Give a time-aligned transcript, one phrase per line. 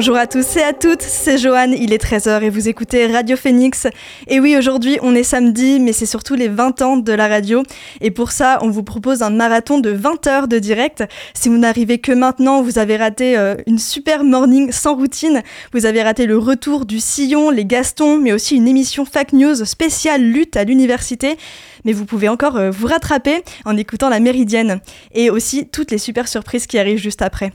[0.00, 3.36] Bonjour à tous et à toutes, c'est Joanne, il est 13h et vous écoutez Radio
[3.36, 3.86] Phoenix.
[4.28, 7.62] Et oui, aujourd'hui on est samedi, mais c'est surtout les 20 ans de la radio.
[8.00, 11.04] Et pour ça, on vous propose un marathon de 20 heures de direct.
[11.34, 15.42] Si vous n'arrivez que maintenant, vous avez raté euh, une super morning sans routine.
[15.74, 19.66] Vous avez raté le retour du sillon, les Gastons, mais aussi une émission Fact News
[19.66, 21.36] spéciale lutte à l'université
[21.84, 24.80] mais vous pouvez encore euh, vous rattraper en écoutant la Méridienne
[25.12, 27.52] et aussi toutes les super surprises qui arrivent juste après.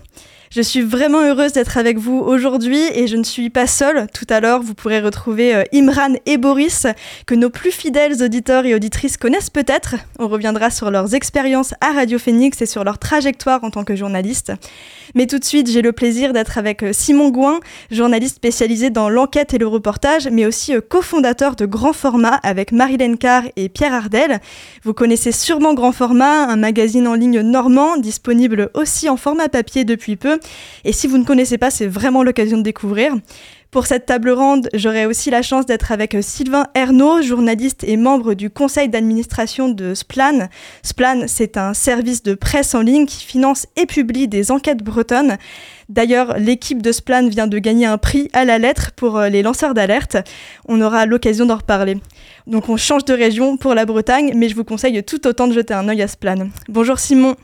[0.51, 4.07] Je suis vraiment heureuse d'être avec vous aujourd'hui et je ne suis pas seule.
[4.13, 6.85] Tout à l'heure, vous pourrez retrouver euh, Imran et Boris,
[7.25, 9.95] que nos plus fidèles auditeurs et auditrices connaissent peut-être.
[10.19, 13.95] On reviendra sur leurs expériences à Radio Phoenix et sur leur trajectoire en tant que
[13.95, 14.53] journaliste.
[15.15, 17.59] Mais tout de suite, j'ai le plaisir d'être avec euh, Simon Gouin,
[17.91, 22.71] journaliste spécialisé dans l'enquête et le reportage, mais aussi euh, cofondateur de Grand Format avec
[22.71, 24.39] Marilène Carr et Pierre Ardel.
[24.83, 29.85] Vous connaissez sûrement Grand Format, un magazine en ligne normand, disponible aussi en format papier
[29.85, 30.39] depuis peu
[30.83, 33.13] et si vous ne connaissez pas, c'est vraiment l'occasion de découvrir.
[33.71, 38.33] Pour cette table ronde, j'aurai aussi la chance d'être avec Sylvain Ernaud, journaliste et membre
[38.33, 40.47] du conseil d'administration de Splan.
[40.81, 45.37] Splan, c'est un service de presse en ligne qui finance et publie des enquêtes bretonnes.
[45.89, 49.43] D'ailleurs, l'équipe de Splan vient de gagner un prix à la lettre pour euh, les
[49.43, 50.15] lanceurs d'alerte.
[50.69, 51.97] On aura l'occasion d'en reparler.
[52.47, 55.53] Donc on change de région pour la Bretagne, mais je vous conseille tout autant de
[55.53, 56.47] jeter un œil à Splan.
[56.69, 57.35] Bonjour Simon.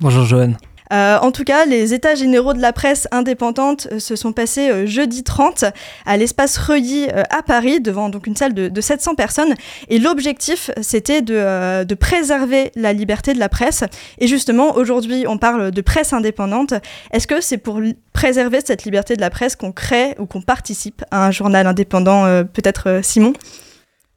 [0.00, 0.56] Bonjour Joanne.
[0.92, 4.70] Euh, en tout cas, les états généraux de la presse indépendante euh, se sont passés
[4.70, 5.64] euh, jeudi 30
[6.04, 9.54] à l'espace Reuilly à Paris, devant donc une salle de, 700 personnes.
[9.88, 13.84] Et l'objectif, c'était de, de, préserver la liberté de la presse.
[14.18, 16.74] Et justement, aujourd'hui, on parle de presse indépendante.
[17.10, 17.80] Est-ce que c'est pour
[18.12, 22.24] préserver cette liberté de la presse qu'on crée ou qu'on participe à un journal indépendant
[22.44, 23.32] Peut-être Simon?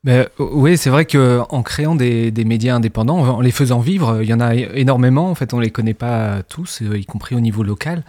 [0.05, 4.39] Oui, c'est vrai qu'en créant des, médias indépendants, en les faisant vivre, il y en
[4.39, 5.29] a énormément.
[5.29, 8.03] En fait, on les connaît pas tous, euh, y compris au niveau local.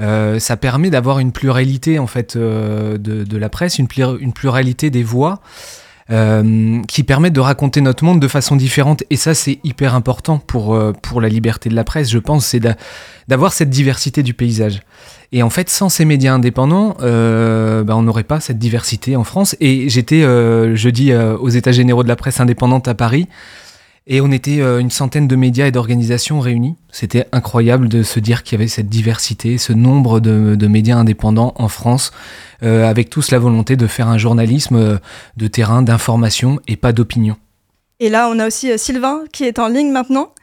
[0.00, 3.88] Euh, ça permet d'avoir une pluralité en fait euh, de, la presse, une
[4.32, 5.40] pluralité des voix.
[6.08, 9.04] Qui permettent de raconter notre monde de façon différente.
[9.10, 12.60] Et ça, c'est hyper important pour, pour la liberté de la presse, je pense, c'est
[13.28, 14.82] d'avoir cette diversité du paysage.
[15.34, 19.24] Et en fait, sans ces médias indépendants, euh, bah, on n'aurait pas cette diversité en
[19.24, 19.56] France.
[19.58, 23.26] Et j'étais euh, jeudi euh, aux États généraux de la presse indépendante à Paris.
[24.06, 26.76] Et on était une centaine de médias et d'organisations réunis.
[26.92, 31.54] C'était incroyable de se dire qu'il y avait cette diversité, ce nombre de, médias indépendants
[31.56, 32.12] en France,
[32.60, 35.00] avec tous la volonté de faire un journalisme
[35.38, 37.36] de terrain, d'information et pas d'opinion.
[37.98, 40.34] Et là, on a aussi Sylvain qui est en ligne maintenant.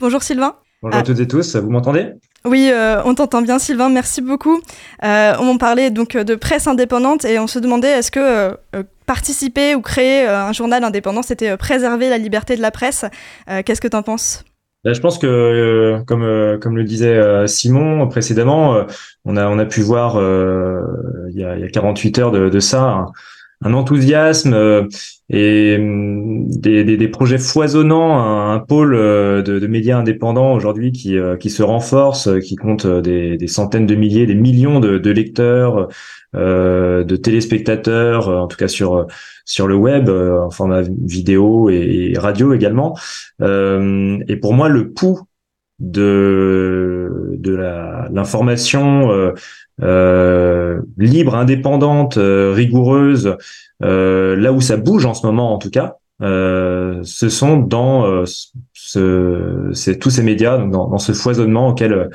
[0.00, 0.56] Bonjour Sylvain.
[0.82, 2.12] Bonjour à toutes et tous, vous m'entendez?
[2.44, 3.88] Oui, euh, on t'entend bien, Sylvain.
[3.88, 4.60] Merci beaucoup.
[5.04, 9.74] Euh, on parlait donc de presse indépendante et on se demandait est-ce que euh, participer
[9.74, 13.06] ou créer un journal indépendant, c'était préserver la liberté de la presse.
[13.64, 14.44] Qu'est-ce que tu en penses?
[14.84, 18.84] Ben, je pense que, comme le disait Simon précédemment,
[19.24, 23.06] on a pu voir il y, a, il, y a, 48 heures de, ça
[23.64, 24.86] un enthousiasme euh,
[25.30, 30.54] et mm, des, des, des, projets foisonnants, un, un pôle euh, de, de, médias indépendants
[30.54, 34.80] aujourd'hui qui, euh, qui se renforce, qui compte des, des, centaines de milliers, des millions
[34.80, 35.88] de, de lecteurs,
[36.34, 39.06] euh, de téléspectateurs, en tout cas sur
[39.44, 42.96] sur le web, en format vidéo et, radio également.
[43.40, 45.20] Euh, et pour moi, le pouls
[45.78, 47.54] de de
[48.10, 49.32] l'information
[49.80, 53.36] euh, libre, indépendante, euh, rigoureuse,
[53.84, 58.24] euh, là où ça bouge en ce moment en tout cas, ce sont dans
[58.72, 62.10] ce, c'est tous ces médias, dans, dans, ce foisonnement auquel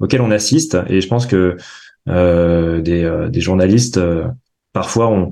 [0.00, 0.78] auquel on assiste.
[0.88, 1.58] Et je pense que
[2.06, 4.00] des, des journalistes
[4.72, 5.28] parfois ont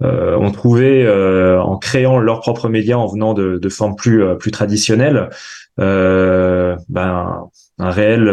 [0.00, 5.30] ont trouvé en créant leurs propres médias en venant de, de formes plus plus traditionnelles
[5.78, 7.48] ben
[7.78, 8.28] un réel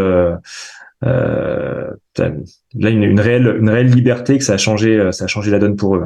[1.03, 1.87] euh,
[2.75, 5.49] là une, une, réelle une réelle liberté que ça a changé euh, ça a changé
[5.49, 6.05] la donne pour eux.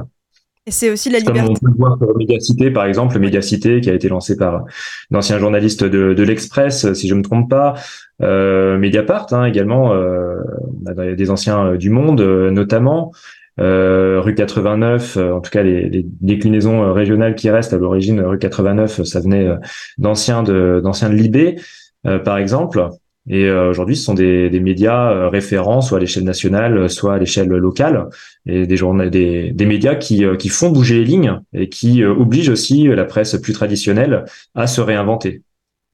[0.67, 1.41] Et c'est aussi la liberté.
[1.41, 4.65] Comme on peut le voir pour Médiacité, par exemple, Médiacité qui a été lancé par
[5.11, 7.75] l'ancien journaliste de, de l'Express, si je me trompe pas,
[8.23, 10.37] euh, Mediapart hein, également, euh,
[10.83, 13.11] on a des anciens euh, du Monde euh, notamment,
[13.59, 19.03] euh, rue 89, en tout cas les, déclinaisons régionales qui restent à l'origine, rue 89,
[19.03, 19.47] ça venait
[19.97, 21.55] d'anciens de d'anciens de Libé,
[22.03, 22.89] par exemple.
[23.27, 27.15] Et euh, aujourd'hui, ce sont des, des médias euh, référents, soit à l'échelle nationale, soit
[27.15, 28.07] à l'échelle locale,
[28.45, 32.03] et des, journaux, des, des médias qui, euh, qui font bouger les lignes et qui
[32.03, 35.41] obligent aussi la presse plus traditionnelle à se réinventer.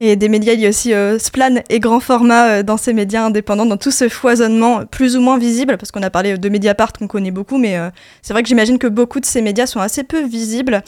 [0.04, 3.66] Et des médias, il y a aussi Splan et grand format dans ces médias indépendants,
[3.66, 7.06] dans tout ce foisonnement plus ou moins visible, parce qu'on a parlé de Mediapart qu'on
[7.06, 7.78] connaît beaucoup, mais
[8.20, 10.82] c'est vrai que j'imagine que beaucoup de ces médias sont assez peu visibles.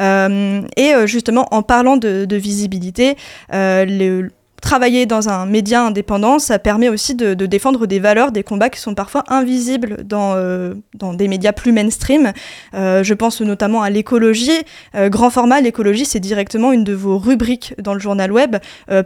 [0.00, 3.14] et justement, en parlant de, de visibilité,
[3.52, 4.30] le
[4.66, 8.80] travailler dans un média indépendant, ça permet aussi de, défendre des valeurs, des combats qui
[8.80, 12.32] sont parfois invisibles dans, euh, dans des médias plus mainstream.
[12.74, 14.50] Euh, je pense notamment à l'écologie.
[14.96, 18.56] Euh, grand format, l'écologie, c'est directement une de vos rubriques dans le journal web,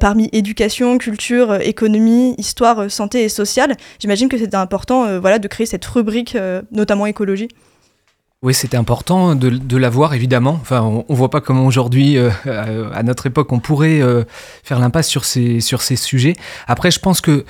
[0.01, 3.77] parmi éducation, culture, économie, histoire, santé et sociale.
[3.99, 6.39] J'imagine que c'était important voilà, de créer cette rubrique,
[6.73, 7.49] notamment écologie.
[8.43, 10.59] Oui, c'était important de, de l'avoir, évidemment.
[10.63, 14.25] Enfin, on, ne voit pas comment aujourd'hui, euh, à notre époque, on pourrait euh,
[14.65, 16.33] faire l'impasse sur ces, sur ces sujets.
[16.67, 17.45] Après, je pense que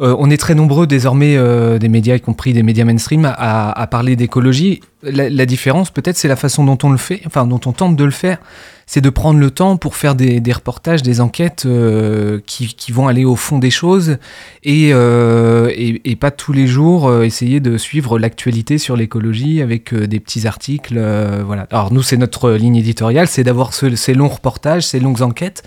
[0.00, 1.36] euh, on est très nombreux désormais,
[1.80, 4.82] des médias, y compris des médias mainstream, à, à parler d'écologie.
[5.02, 7.96] La, la, différence, peut-être, c'est la façon dont on le fait, enfin, dont on tente
[7.96, 8.38] de le faire
[8.88, 13.24] c'est de prendre le temps pour faire des, reportages, des enquêtes euh, qui, vont aller
[13.24, 14.18] au fond des choses
[14.62, 20.20] et, euh, pas tous les jours euh, essayer de suivre l'actualité sur l'écologie avec des
[20.20, 20.98] petits articles.
[21.44, 21.66] voilà.
[21.72, 25.64] Alors nous, c'est notre ligne éditoriale, c'est d'avoir ces longs reportages, ces longues enquêtes.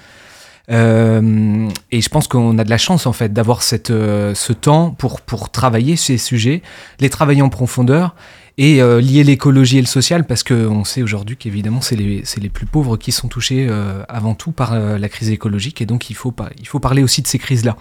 [0.69, 5.49] et je pense qu'on a de la chance en fait d'avoir ce temps pour, pour
[5.49, 6.61] travailler ces sujets,
[7.01, 8.15] les travailler en profondeur
[8.59, 12.65] et euh, lier l'écologie et le social, parce qu'on sait aujourd'hui qu'évidemment, c'est les, plus
[12.65, 16.15] pauvres qui sont touchés euh, avant tout par euh, la crise écologique, et donc il
[16.15, 17.77] faut, parler aussi de ces crises-là.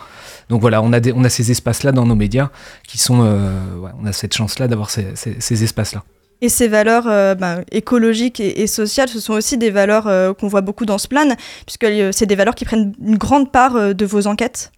[0.51, 2.51] Donc voilà, on a, ces espaces-là dans nos médias
[2.87, 3.19] qui sont.
[3.19, 6.05] on a cette chance-là d'avoir ces, ces, espaces-là.
[6.43, 7.05] Et ces valeurs
[7.37, 11.29] ben, écologiques et, sociales, ce sont aussi des valeurs qu'on voit beaucoup dans ce plan,
[11.67, 14.71] puisque c'est des valeurs qui prennent une grande part de vos enquêtes?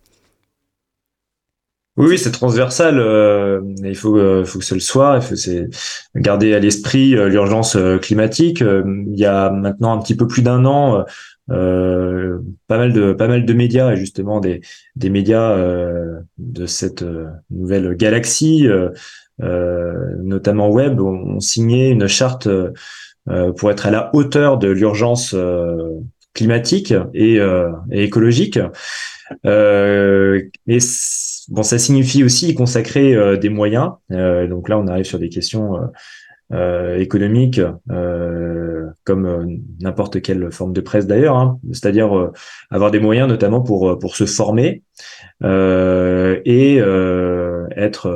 [1.96, 2.98] Oui, c'est transversal.
[2.98, 5.16] Euh, il faut, euh, faut que ce le soit.
[5.16, 5.68] Il faut c'est
[6.14, 8.60] garder à l'esprit euh, l'urgence climatique.
[8.60, 11.04] il y a maintenant un petit peu plus d'un an,
[11.48, 14.60] pas mal de pas mal de médias et justement des
[14.94, 15.56] des médias
[16.38, 17.04] de cette
[17.50, 18.68] nouvelle galaxie,
[19.38, 22.48] notamment web, ont, signé une charte
[23.56, 25.34] pour être à la hauteur de l'urgence
[26.34, 27.40] climatique et,
[27.90, 28.60] et écologique.
[29.46, 30.78] Euh, et
[31.48, 33.92] bon, ça signifie aussi consacrer euh, des moyens.
[34.12, 35.76] Euh, donc là, on arrive sur des questions
[36.52, 37.60] euh, économiques,
[39.04, 41.60] comme n'importe quelle forme de presse d'ailleurs, hein.
[41.72, 42.32] c'est-à-dire
[42.70, 44.82] avoir des moyens notamment pour pour se former
[45.42, 46.80] et
[47.76, 48.08] être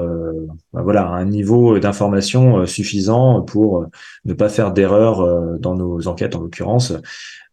[0.73, 3.87] bah, voilà un niveau d'information suffisant pour
[4.25, 6.93] ne pas faire d'erreurs dans nos enquêtes en l'occurrence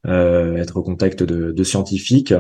[0.08, 2.34] euh, être au contact de, de scientifiques.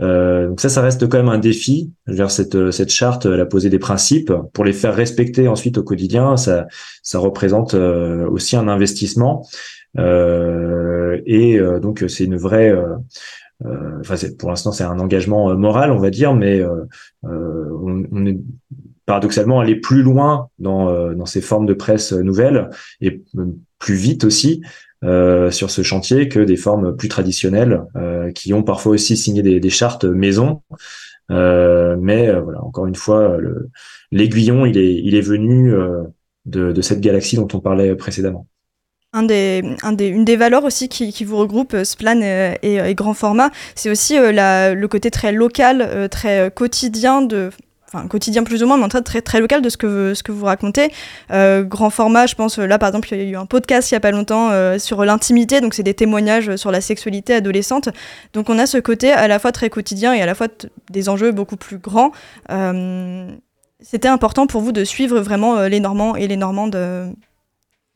[0.00, 1.92] Euh, donc ça, ça reste quand même un défi.
[2.06, 5.82] Vers cette cette charte, elle a posé des principes pour les faire respecter ensuite au
[5.82, 6.36] quotidien.
[6.36, 6.66] Ça
[7.02, 9.46] ça représente euh, aussi un investissement.
[9.98, 12.74] Euh, et euh, donc c'est une vraie
[14.00, 16.62] enfin pour l'instant c'est un engagement moral on va dire mais
[17.24, 18.38] on, on, est
[19.08, 22.70] paradoxalement aller plus loin dans, dans ces formes de presse nouvelles
[23.00, 23.22] et
[23.80, 24.62] plus vite aussi
[25.04, 29.42] euh, sur ce chantier que des formes plus traditionnelles euh, qui ont parfois aussi signé
[29.42, 30.62] des, chartes maison.
[31.30, 33.36] Euh, mais euh, voilà, encore une fois,
[34.10, 35.72] l'aiguillon, il est, il est venu
[36.46, 38.46] de, cette galaxie dont on parlait précédemment.
[39.14, 39.26] Une
[40.24, 44.74] des valeurs aussi qui, qui vous regroupe, Splan et, et, grand format, c'est aussi la,
[44.74, 47.50] le côté très local, très quotidien de,
[47.88, 50.22] enfin quotidien plus ou moins, mais en train très, très local de ce que, ce
[50.22, 50.90] que vous racontez.
[51.30, 53.94] Euh, grand format, je pense, là par exemple, il y a eu un podcast il
[53.94, 57.88] n'y a pas longtemps euh, sur l'intimité, donc c'est des témoignages sur la sexualité adolescente.
[58.34, 60.48] Donc on a ce côté à la fois très quotidien et à la fois
[60.90, 62.12] des enjeux beaucoup plus grands.
[62.50, 63.30] Euh,
[63.80, 66.76] c'était important pour vous de suivre vraiment les Normands et les Normandes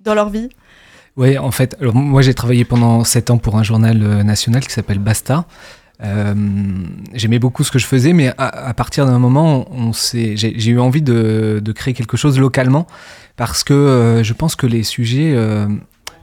[0.00, 0.48] dans leur vie?
[1.16, 4.72] Oui, en fait, alors moi j'ai travaillé pendant 7 ans pour un journal national qui
[4.72, 5.44] s'appelle Basta.
[6.02, 6.34] Euh,
[7.14, 11.02] j'aimais beaucoup ce que je faisais, mais à, partir d'un moment, on j'ai eu envie
[11.02, 12.86] de, créer quelque chose localement
[13.36, 15.66] parce que euh, je pense que les sujets euh,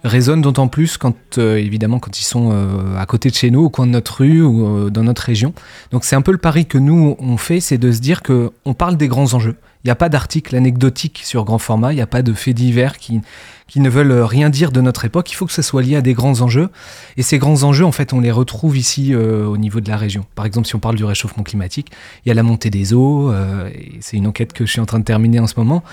[0.03, 2.51] résonnent d'autant plus quand, évidemment, quand ils sont
[2.97, 5.53] à côté de chez nous, au coin de notre rue ou dans notre région.
[5.91, 8.51] Donc c'est un peu le pari que nous on fait, c'est de se dire que
[8.65, 9.55] on parle des grands enjeux.
[9.83, 12.55] Il n'y a pas d'article anecdotique sur grand format, il n'y a pas de faits
[12.55, 13.21] divers qui,
[13.69, 15.31] qui ne veulent rien dire de notre époque.
[15.31, 16.69] Il faut que ce soit lié à des grands enjeux.
[17.15, 19.95] Et ces grands enjeux, en fait, on les retrouve ici euh, au niveau de la
[19.95, 20.25] région.
[20.35, 21.91] Par exemple, si on parle du réchauffement climatique,
[22.25, 23.31] il y a la montée des eaux.
[23.31, 23.69] Euh,
[24.01, 25.83] c'est une enquête que je suis en train de terminer en ce moment.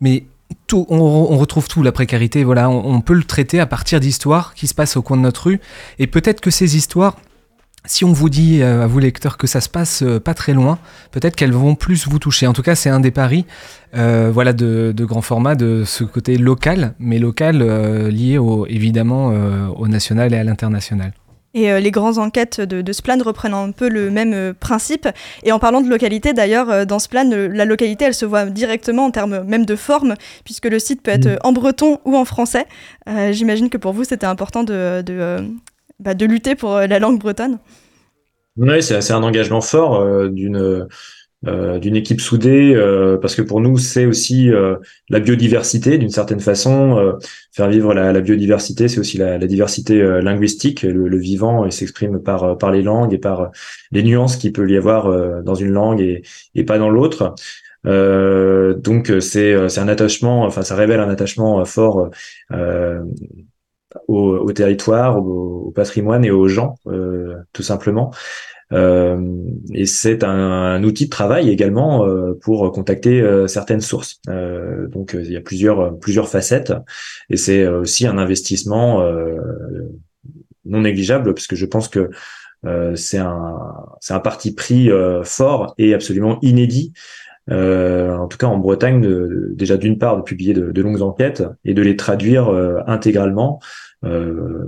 [0.00, 0.24] Mais
[0.72, 4.74] on, retrouve tout, la précarité, voilà, on peut le traiter à partir d'histoires qui se
[4.74, 5.60] passent au coin de notre rue.
[5.98, 7.16] Et peut-être que ces histoires,
[7.84, 10.52] si on vous dit euh, à vous lecteurs que ça se passe euh, pas très
[10.52, 10.78] loin,
[11.10, 12.46] peut-être qu'elles vont plus vous toucher.
[12.46, 13.46] En tout cas, c'est un des paris
[13.96, 17.62] euh, voilà, de, grand format, de ce côté local, mais local
[18.08, 19.32] lié au, évidemment
[19.76, 21.12] au national et à l'international.
[21.54, 25.08] Et les grandes enquêtes de, de, Splan reprennent un peu le même principe.
[25.44, 29.10] Et en parlant de localité, d'ailleurs, dans Splan, la localité, elle se voit directement en
[29.10, 31.38] termes même de forme, puisque le site peut être mmh.
[31.44, 32.66] en breton ou en français.
[33.30, 35.02] J'imagine que pour vous, c'était important de,
[36.00, 37.58] bah, de lutter pour euh, la langue bretonne
[38.56, 40.86] Oui, c'est un engagement fort d'une
[41.46, 44.74] euh, d'une équipe soudée, euh, parce que pour nous, c'est aussi euh,
[45.08, 47.16] la biodiversité d'une certaine façon.
[47.52, 50.82] faire vivre la, biodiversité, c'est aussi la, diversité linguistique.
[50.82, 53.52] Le, vivant s'exprime par par les langues et par
[53.92, 56.22] les nuances qu'il peut y avoir dans une langue et,
[56.54, 57.34] et pas dans l'autre.
[57.84, 62.10] donc c'est un attachement, enfin ça révèle un attachement fort
[64.06, 66.76] au, au, territoire, au, au, patrimoine et aux gens,
[67.52, 68.12] tout simplement.
[68.72, 69.18] Euh,
[69.72, 74.20] et c'est un, un, outil de travail également euh, pour contacter euh, certaines sources.
[74.26, 76.74] donc il y a plusieurs plusieurs facettes
[77.30, 79.02] et c'est aussi un investissement
[80.64, 82.10] non négligeable parce que je pense que
[82.94, 83.58] c'est un
[84.00, 84.90] c'est un parti pris
[85.24, 86.92] fort et absolument inédit
[87.50, 89.06] euh, en tout cas en Bretagne,
[89.54, 93.60] déjà d'une part de publier de, longues enquêtes et de les traduire euh, intégralement,
[94.04, 94.64] euh,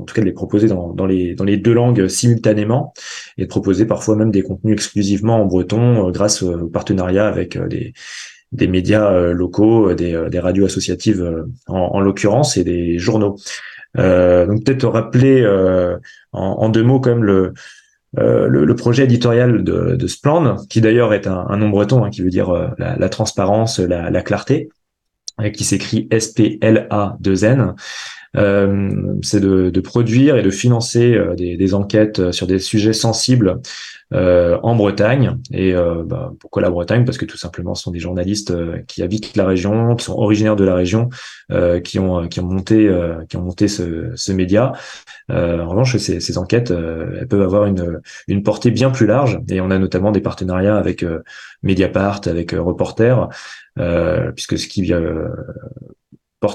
[0.00, 2.92] en tout cas de les proposer dans, les, deux langues simultanément
[3.38, 7.94] et de proposer parfois même des contenus exclusivement en breton grâce au partenariat avec des,
[8.52, 13.36] des médias locaux, des, radios associatives en, en l'occurrence et des journaux.
[13.94, 15.46] donc peut-être rappeler
[16.32, 17.54] en, en, deux mots quand même le
[18.18, 20.06] euh, le, projet éditorial de, de
[20.68, 24.10] qui d'ailleurs est un, un nom breton, hein, qui veut dire euh, la, transparence, la,
[24.10, 24.68] la clarté,
[25.52, 27.74] qui s'écrit S-P-L-A-2-N.
[28.36, 32.92] Euh, c'est de, de, produire et de financer euh, des, des, enquêtes sur des sujets
[32.92, 33.60] sensibles
[34.12, 35.38] euh, en Bretagne.
[35.52, 37.04] Et euh, bah, pourquoi la Bretagne?
[37.04, 38.54] Parce que tout simplement, ce sont des journalistes
[38.86, 41.08] qui habitent la région, qui sont originaires de la région,
[41.82, 42.90] qui ont qui ont monté
[43.28, 44.72] qui ont monté ce, ce média.
[45.30, 49.40] en revanche, ces, ces enquêtes, elles peuvent avoir une une portée bien plus large.
[49.48, 51.04] Et on a notamment des partenariats avec
[51.62, 53.28] Mediapart, avec Reporter,
[54.34, 54.92] puisque ce qui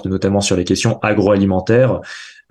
[0.05, 2.01] notamment sur les questions agroalimentaires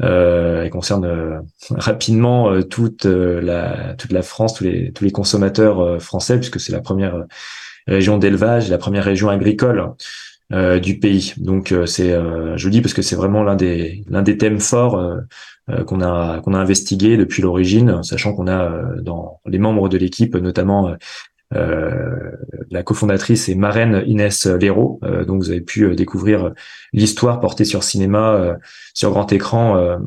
[0.03, 5.11] euh, concerne euh, rapidement euh, toute euh, la toute la France, tous les tous les
[5.11, 7.25] consommateurs français, puisque c'est la première
[7.87, 9.93] région d'élevage, la première région agricole
[10.83, 11.35] du pays.
[11.37, 15.01] Donc c'est je le dis parce que c'est vraiment l'un des l'un des thèmes forts
[15.87, 18.71] qu'on a qu'on a investigué depuis l'origine, sachant qu'on a
[19.01, 20.95] dans les membres de l'équipe notamment euh,
[21.53, 26.53] la cofondatrice est marraine Inès Véro, euh, donc vous avez pu euh, découvrir
[26.93, 28.59] l'histoire portée sur cinéma,
[28.95, 29.99] sur grand écran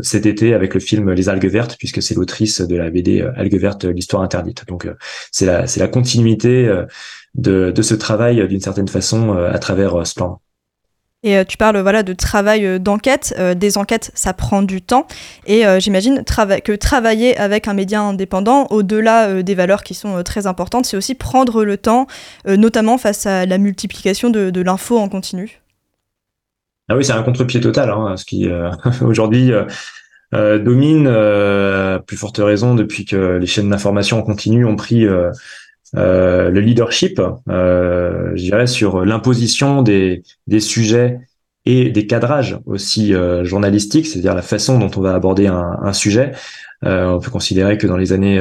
[0.00, 3.58] cet été avec le film Les algues vertes, puisque c'est l'autrice de la BD Algues
[3.58, 4.66] vertes, l'histoire interdite.
[4.66, 4.88] Donc
[5.30, 6.68] c'est la continuité
[7.34, 10.40] de, de ce travail d'une certaine façon à travers plan.
[11.26, 13.34] Et euh, tu parles voilà de travail euh, d'enquête.
[13.36, 15.08] Euh, des enquêtes, ça prend du temps.
[15.46, 16.22] Et j'imagine
[16.64, 21.14] que travailler avec un média indépendant, au-delà des valeurs qui sont très importantes, c'est aussi
[21.14, 22.06] prendre le temps,
[22.46, 25.60] notamment face à la multiplication de, l'info en continu.
[26.88, 28.48] Ah oui, c'est un contre-pied total, hein, ce qui
[29.02, 29.52] aujourd'hui
[30.32, 35.06] domine, à plus forte raison depuis que les chaînes d'information en continu ont pris
[35.94, 41.20] euh, le leadership, euh, je dirais, sur l'imposition des, des sujets
[41.64, 46.32] et des cadrages aussi euh, journalistiques, c'est-à-dire la façon dont on va aborder un, sujet.
[46.84, 48.38] Euh, on peut considérer que dans les années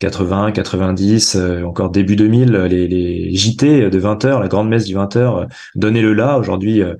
[0.00, 4.96] 80, 90, euh, encore début 2000, les, les JT de 20h, la grande messe du
[4.96, 5.46] 20h, euh,
[5.76, 6.36] donnez le là.
[6.36, 6.94] Aujourd'hui, euh,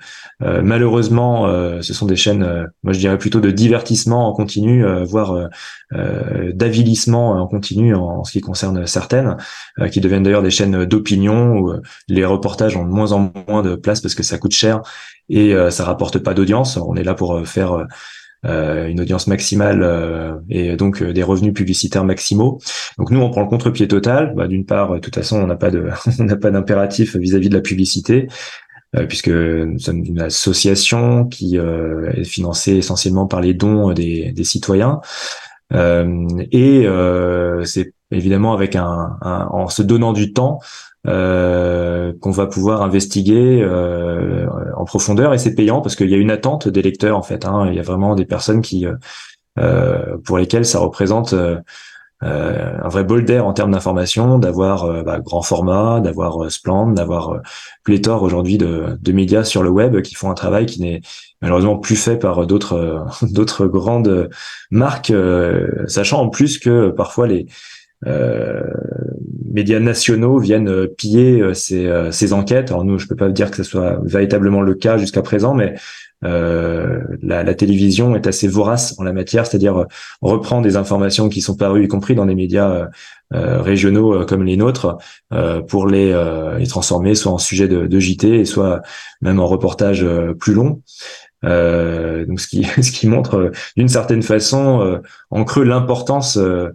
[0.62, 1.46] malheureusement,
[1.82, 5.48] ce sont des chaînes, moi je dirais plutôt de divertissement en continu, voire
[5.92, 9.36] d'avilissement en continu en, ce qui concerne certaines,
[9.90, 11.72] qui deviennent d'ailleurs des chaînes d'opinion où
[12.08, 14.82] les reportages ont de moins en moins de place parce que ça coûte cher
[15.28, 16.76] et ça rapporte pas d'audience.
[16.76, 17.84] On est là pour faire euh,
[18.44, 22.58] une audience maximale euh, et donc euh, des revenus publicitaires maximaux.
[22.98, 24.34] Donc nous, on prend le contre-pied total.
[24.36, 27.48] Bah, D'une part, de toute façon, on n'a pas de, on n'a pas d'impératif vis-à-vis
[27.48, 28.28] de la publicité.
[29.08, 35.00] puisque nous sommes une association qui est financée essentiellement par les dons des, des citoyens.
[35.72, 36.86] et
[37.64, 40.60] c'est évidemment avec un, un, en se donnant du temps
[41.06, 46.16] euh, qu'on va pouvoir investiguer euh, en profondeur et c'est payant parce qu'il y a
[46.16, 47.44] une attente des lecteurs en fait.
[47.44, 47.66] Hein.
[47.68, 48.86] Il y a vraiment des personnes qui
[49.58, 51.34] euh, pour lesquelles ça représente
[52.22, 57.38] un vrai bol d'air en termes d'information, d'avoir bah, grand format, d'avoir Splend, d'avoir
[57.84, 61.02] pléthore aujourd'hui de, de, médias sur le web qui font un travail qui n'est
[61.42, 64.30] malheureusement plus fait par d'autres d'autres grandes
[64.70, 65.12] marques,
[65.86, 67.50] sachant en plus que parfois les euh,
[69.54, 72.70] médias nationaux viennent euh, piller euh, ces, ces, enquêtes.
[72.70, 75.74] Alors nous, je peux pas dire que ce soit véritablement le cas jusqu'à présent, mais
[76.24, 79.86] euh, la, télévision est assez vorace en la matière, c'est-à-dire
[80.22, 82.88] reprend des informations qui sont parues, y compris dans des médias
[83.34, 84.96] euh, régionaux comme les nôtres,
[85.32, 86.14] euh, pour les,
[86.58, 88.80] les, transformer soit en sujet de, de, JT, et soit
[89.20, 90.06] même en reportage
[90.38, 90.82] plus long.
[91.44, 96.72] Donc ce qui ce qui montre d'une certaine façon en creux l'importance de,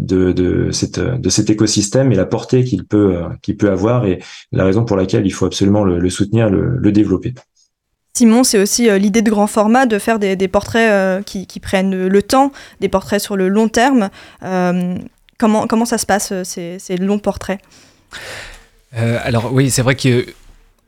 [0.00, 4.20] de, cette, de cet écosystème et la portée qu'il peut, qu'il peut avoir et
[4.52, 7.34] la raison pour laquelle il faut absolument le, soutenir, le, le développer.
[8.14, 12.06] Simon, c'est aussi euh, l'idée de grand format, de faire des, portraits euh, qui, prennent
[12.06, 14.10] le temps, des portraits sur le long terme.
[14.42, 14.96] Euh,
[15.38, 17.60] comment, comment ça se passe, ces, longs portraits?
[18.94, 19.94] Alors oui, c'est vrai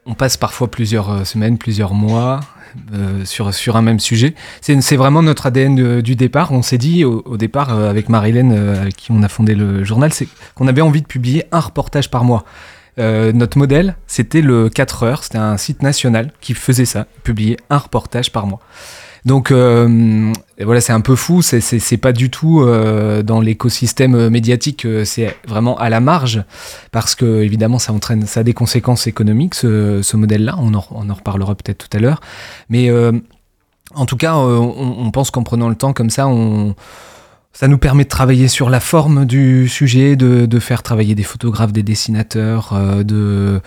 [0.04, 2.40] qu'on passe parfois plusieurs semaines, plusieurs mois
[3.24, 4.34] sur, sur un même sujet.
[4.60, 6.52] C'est vraiment notre ADN du départ.
[6.52, 10.28] On s'est dit au, départ, avec Marilyn, avec qui on a fondé le journal, c'est
[10.54, 12.44] qu'on avait envie de publier un reportage par mois.
[12.98, 15.24] Euh, notre modèle, c'était le 4 heures.
[15.24, 18.60] C'était un site national qui faisait ça, publier un reportage par mois.
[19.24, 21.42] Donc euh, voilà, c'est un peu fou.
[21.42, 24.86] C'est pas du tout euh, dans l'écosystème médiatique.
[25.04, 26.44] c'est vraiment à la marge
[26.92, 29.54] parce que évidemment, ça entraîne, ça a des conséquences économiques.
[29.54, 32.20] Ce, modèle-là, on, en reparlera peut-être tout à l'heure.
[32.68, 32.90] Mais
[33.94, 36.26] en tout cas, on, pense qu'en prenant le temps comme ça,
[37.54, 41.72] ça nous permet de travailler sur la forme du sujet, de, faire travailler des photographes,
[41.72, 43.60] des dessinateurs, euh, de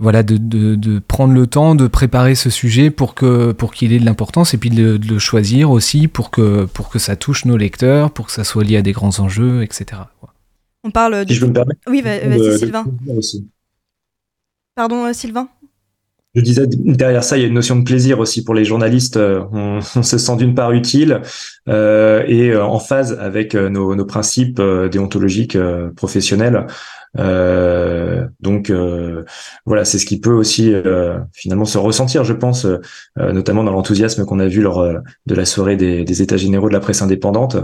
[0.00, 4.04] voilà, de, prendre le temps de préparer ce sujet pour que pour qu'il ait de
[4.04, 8.10] l'importance et puis de, le choisir aussi pour que pour que ça touche nos lecteurs,
[8.10, 10.02] pour que ça soit lié à des grands enjeux, etc.
[10.82, 11.24] On parle.
[11.28, 11.80] Si je me permettre.
[11.86, 12.86] Oui, vas-y, Sylvain.
[14.74, 15.48] Pardon, euh, Sylvain?
[16.34, 19.16] Je disais, derrière ça, il y a une notion de plaisir aussi pour les journalistes.
[19.16, 21.22] Euh, on, se sent d'une part utile
[21.68, 25.58] euh, et euh, en phase avec nos, nos principes déontologiques
[25.96, 26.66] professionnels.
[27.18, 29.24] Euh, donc euh,
[29.66, 32.66] voilà, c'est ce qui peut aussi euh, finalement se ressentir, je pense,
[33.16, 34.86] notamment dans l'enthousiasme qu'on a vu lors
[35.26, 37.56] de la soirée des, États généraux de la presse indépendante.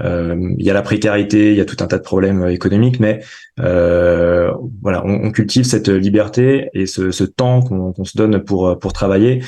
[0.00, 3.20] il y a la précarité, il y a tout un tas de problèmes économiques, mais
[3.56, 8.92] voilà, on, on, cultive cette liberté et ce, ce temps qu'on se donne pour pour
[8.92, 9.42] travailler.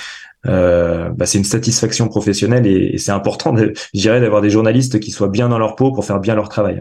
[0.48, 5.00] Euh, bah, c'est une satisfaction professionnelle et, et c'est important, je dirais, d'avoir des journalistes
[5.00, 6.80] qui soient bien dans leur peau pour faire bien leur travail.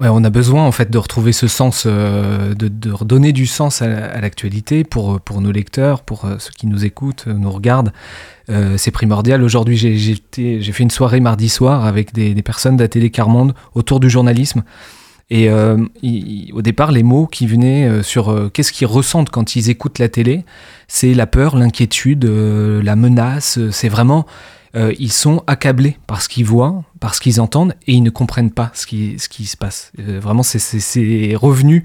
[0.00, 4.20] On a besoin en fait de retrouver ce sens, euh, de, redonner du sens à,
[4.20, 7.92] l'actualité pour, pour nos lecteurs, pour euh, ceux qui nous écoutent, nous regardent.
[8.50, 9.44] Euh, c'est primordial.
[9.44, 14.10] Aujourd'hui, j'ai fait une soirée mardi soir avec des, des personnes télé Carmonde autour du
[14.10, 14.64] journalisme.
[15.30, 20.10] Et au départ, les mots qui venaient sur qu'est-ce qu'ils ressentent quand ils écoutent la
[20.10, 20.44] télé,
[20.86, 23.58] c'est la peur, l'inquiétude, la menace.
[23.70, 24.26] C'est vraiment
[24.76, 28.10] euh, ils sont accablés par ce qu'ils voient, par ce qu'ils entendent, et ils ne
[28.10, 29.92] comprennent pas ce qui, ce qui se passe.
[30.00, 31.84] Euh, vraiment, c'est revenu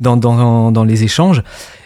[0.00, 1.42] dans, dans, dans, les échanges.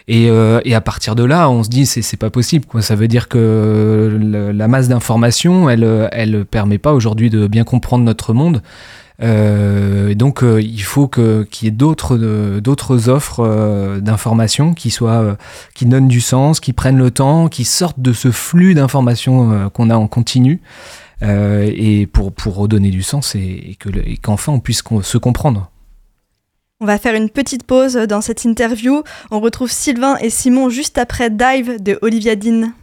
[0.07, 2.65] Et, euh, et, à partir de là, on se dit c'est pas possible.
[2.65, 2.81] Quoi.
[2.81, 4.17] Ça veut dire que
[4.53, 8.61] la masse d'informations, elle, elle permet pas aujourd'hui de bien comprendre notre monde.
[9.21, 15.37] Euh, donc euh, il faut qu'il y ait d'autres euh, d'autres offres d'informations qui soient
[15.73, 19.89] qui donnent du sens, qui prennent le temps, qui sortent de ce flux d'informations qu'on
[19.89, 20.61] a en continu.
[21.21, 25.71] et pour, pour redonner du sens et, et qu'enfin on puisse se comprendre.
[26.81, 29.01] On va faire une petite pause dans cette interview.
[29.31, 32.73] On retrouve Sylvain et Simon juste après Dive de Olivia Dean.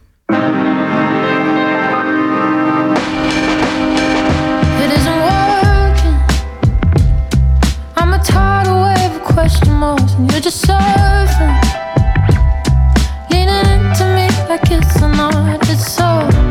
[9.83, 11.55] Question and you're just surfing.
[13.29, 16.42] Leaning into me like it's an art It's so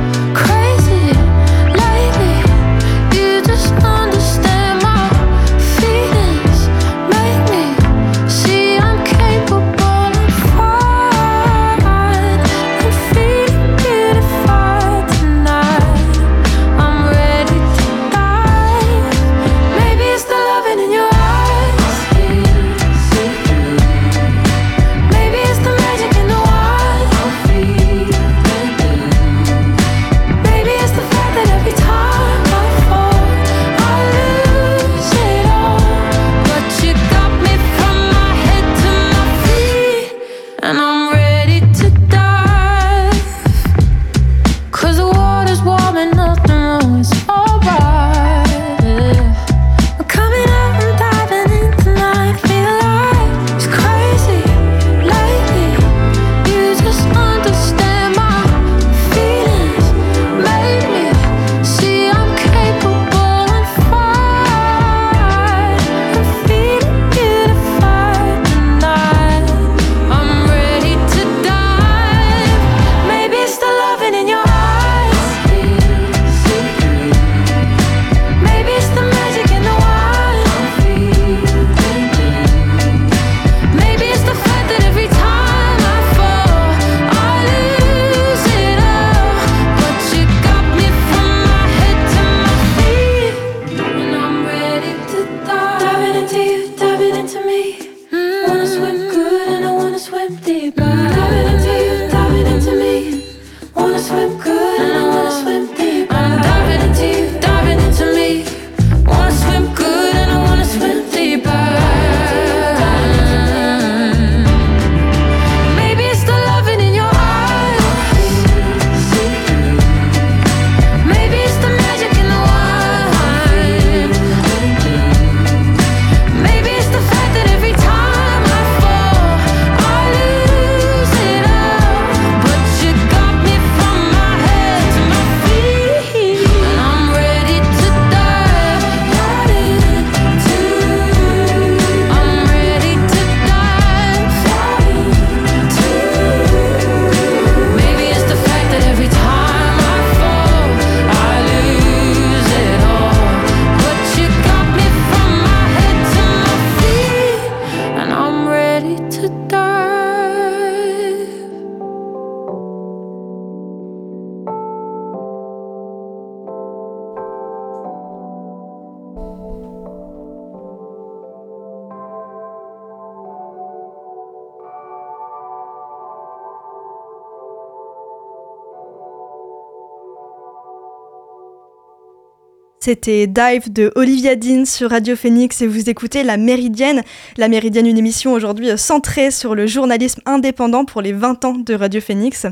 [182.84, 187.02] C'était Dive de Olivia Dean sur Radio Phoenix et vous écoutez La Méridienne.
[187.36, 191.74] La Méridienne, une émission aujourd'hui centrée sur le journalisme indépendant pour les 20 ans de
[191.74, 192.44] Radio Phoenix.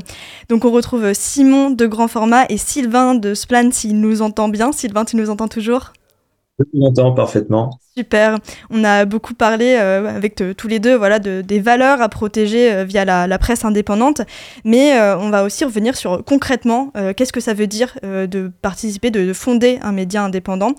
[0.47, 4.71] Donc on retrouve Simon de Grand Format et Sylvain de Splan s'il nous entend bien.
[4.71, 5.91] Sylvain, tu nous entends toujours?
[6.73, 7.79] Je vous entends parfaitement.
[7.97, 8.39] Super.
[8.69, 12.71] On a beaucoup parlé euh, avec tous les deux voilà, de, des valeurs à protéger
[12.71, 14.21] euh, via la, presse indépendante,
[14.63, 19.09] mais euh, on va aussi revenir sur concrètement qu'est-ce que ça veut dire de participer,
[19.11, 20.73] de, fonder un média indépendant.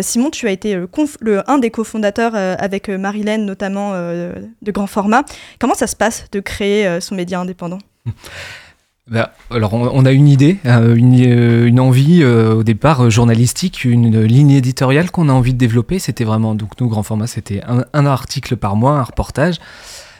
[0.00, 0.74] Simon, tu as été
[1.20, 5.22] le, un des cofondateurs avec Marilène, notamment de grand format.
[5.60, 7.78] Comment ça se passe de créer son média indépendant?
[9.10, 14.22] bah, alors on, a une idée, euh, euh, une, envie euh, au départ journalistique, une
[14.22, 15.98] ligne éditoriale qu'on a envie de développer.
[15.98, 19.56] C'était vraiment, donc nous, grand format, c'était un, article par mois, un reportage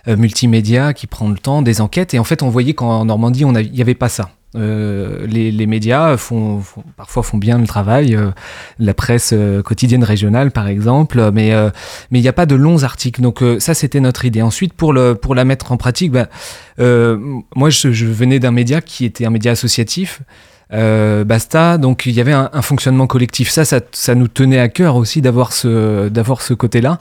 [0.07, 2.15] multimédia qui prend le temps, des enquêtes.
[2.15, 4.31] Et en fait, on voyait qu'en Normandie, il n'y avait pas ça.
[4.57, 6.63] Euh, les, médias font,
[6.97, 8.31] parfois font bien le travail, euh,
[8.79, 11.53] la presse euh, quotidienne régionale par exemple, mais
[12.11, 13.21] mais il n'y a pas de longs articles.
[13.21, 14.43] Donc ça c'était notre idée.
[14.43, 16.29] Ensuite pour le pour la mettre en pratique, bah,
[16.79, 20.23] moi je, je venais d'un média qui était un média associatif.
[20.75, 21.79] Euh, basta.
[21.79, 23.51] Donc il y avait un, fonctionnement collectif.
[23.51, 26.99] Ça, ça, nous tenait à cœur aussi d'avoir ce, d'avoir ce côté-là,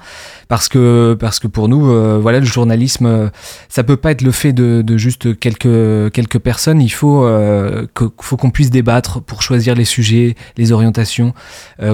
[0.47, 3.31] parce que, parce que pour nous, euh, voilà, le journalisme,
[3.69, 6.81] ça peut pas être le fait de, juste quelques, quelques personnes.
[6.81, 7.85] Il faut, euh,
[8.21, 11.33] faut qu'on puisse débattre pour choisir les sujets, les orientations,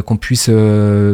[0.06, 0.50] qu'on puisse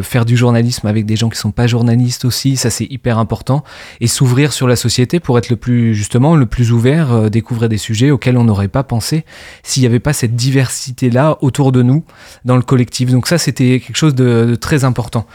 [0.01, 2.57] faire du journalisme avec des gens qui sont pas journalistes aussi.
[2.57, 3.63] Ça, c'est hyper important.
[4.01, 7.77] Et s'ouvrir sur la société pour être le plus, justement, le plus ouvert, découvrir des
[7.77, 9.25] sujets auxquels on n'aurait pas pensé
[9.63, 12.03] s'il n'y avait pas cette diversité-là autour de nous,
[12.45, 13.11] dans le collectif.
[13.11, 15.25] Donc ça, c'était quelque chose de, très important.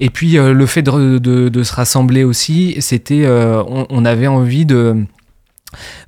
[0.00, 5.04] Et puis euh, le fait de, se rassembler aussi, c'était, euh, on, avait envie de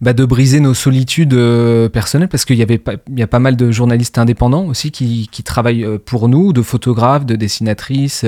[0.01, 3.39] bah, de briser nos solitudes euh, personnelles parce qu'il y avait il y a pas
[3.39, 8.25] mal de journalistes indépendants aussi qui, qui travaillent pour nous, de photographes, de dessinatrices,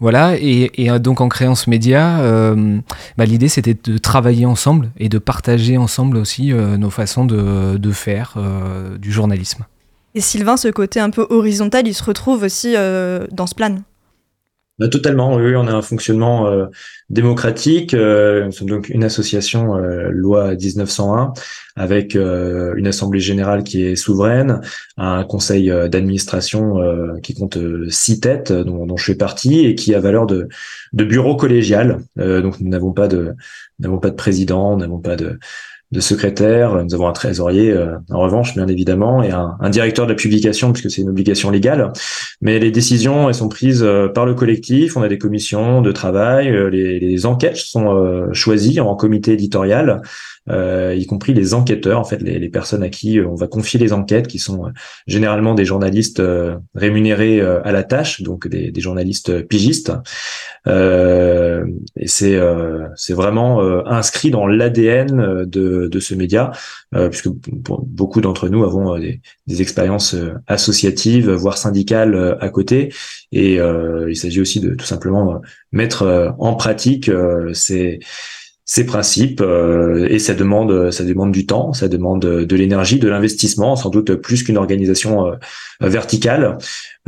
[0.00, 0.36] voilà.
[0.36, 2.20] Et, et, donc en créant ce média,
[3.16, 7.90] bah, l'idée c'était de travailler ensemble et de partager ensemble aussi nos façons de, de
[7.92, 8.36] faire
[8.98, 9.64] du journalisme.
[10.14, 13.76] Et Sylvain, ce côté un peu horizontal, il se retrouve aussi dans ce plan?
[14.82, 16.66] Bah, totalement, oui, on a un fonctionnement euh,
[17.08, 17.94] démocratique.
[17.94, 21.34] Euh, nous sommes donc une association euh, loi 1901
[21.76, 24.60] avec une assemblée générale qui est souveraine,
[24.98, 26.74] un conseil d'administration
[27.22, 27.56] qui compte
[27.88, 30.48] six têtes dont, dont, je fais partie et qui a valeur de,
[30.92, 32.00] de bureau collégial.
[32.16, 33.32] donc nous n'avons pas de
[33.78, 35.38] n'avons pas de président, nous n'avons pas de
[35.92, 36.82] de secrétaire.
[36.82, 40.72] Nous avons un trésorier, euh, en revanche, bien évidemment, et un, directeur de la publication,
[40.72, 41.92] puisque c'est une obligation légale.
[42.40, 44.96] Mais les décisions, elles sont prises euh, par le collectif.
[44.96, 46.48] On a des commissions de travail.
[46.48, 50.00] Euh, les, enquêtes sont choisies en comité éditorial,
[50.50, 54.26] y compris les enquêteurs, en fait, les, personnes à qui on va confier les enquêtes,
[54.26, 54.64] qui sont
[55.06, 56.22] généralement des journalistes
[56.74, 59.92] rémunérés à la tâche, donc des journalistes pigistes.
[60.68, 66.52] Euh, et c'est euh, c'est vraiment euh, inscrit dans l'ADN de, de ce média,
[67.10, 70.14] puisque beaucoup d'entre nous avons des, des expériences
[70.46, 72.92] associatives, voire syndicales à côté.
[73.32, 75.40] Et il s'agit aussi de tout simplement
[75.72, 77.10] mettre en pratique
[77.54, 78.00] ces
[78.64, 79.42] ces principes
[80.08, 84.14] et ça demande ça demande du temps, ça demande de l'énergie, de l'investissement, sans doute
[84.14, 85.32] plus qu'une organisation
[85.80, 86.58] verticale.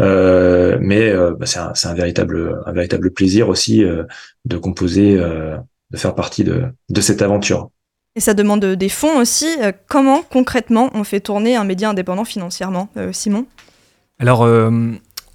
[0.00, 4.04] Euh, mais euh, bah, c'est un, un, véritable, un véritable plaisir aussi euh,
[4.44, 7.70] de composer, de faire partie de, de cette aventure.
[8.16, 9.48] Et ça demande des fonds aussi.
[9.88, 13.46] Comment concrètement on fait tourner un média indépendant financièrement, Simon?
[14.20, 14.46] Alors,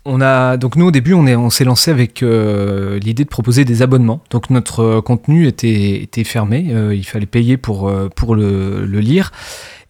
[0.05, 3.65] on a donc nous au début on est on s'est lancé avec l'idée de proposer
[3.65, 4.21] des abonnements.
[4.29, 7.89] Donc notre contenu était, fermé, il fallait payer pour
[8.35, 9.31] le, lire.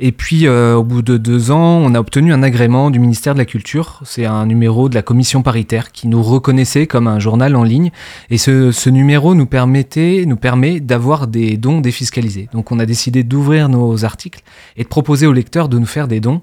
[0.01, 3.33] Et puis, euh, au bout de deux ans, on a obtenu un agrément du ministère
[3.33, 3.99] de la Culture.
[4.05, 7.91] C'est un numéro de la commission paritaire qui nous reconnaissait comme un journal en ligne.
[8.29, 12.47] Et ce, ce numéro nous permettait, nous permet d'avoir des dons défiscalisés.
[12.53, 14.41] Donc, on a décidé d'ouvrir nos articles
[14.77, 16.41] et de proposer aux lecteurs de nous faire des dons.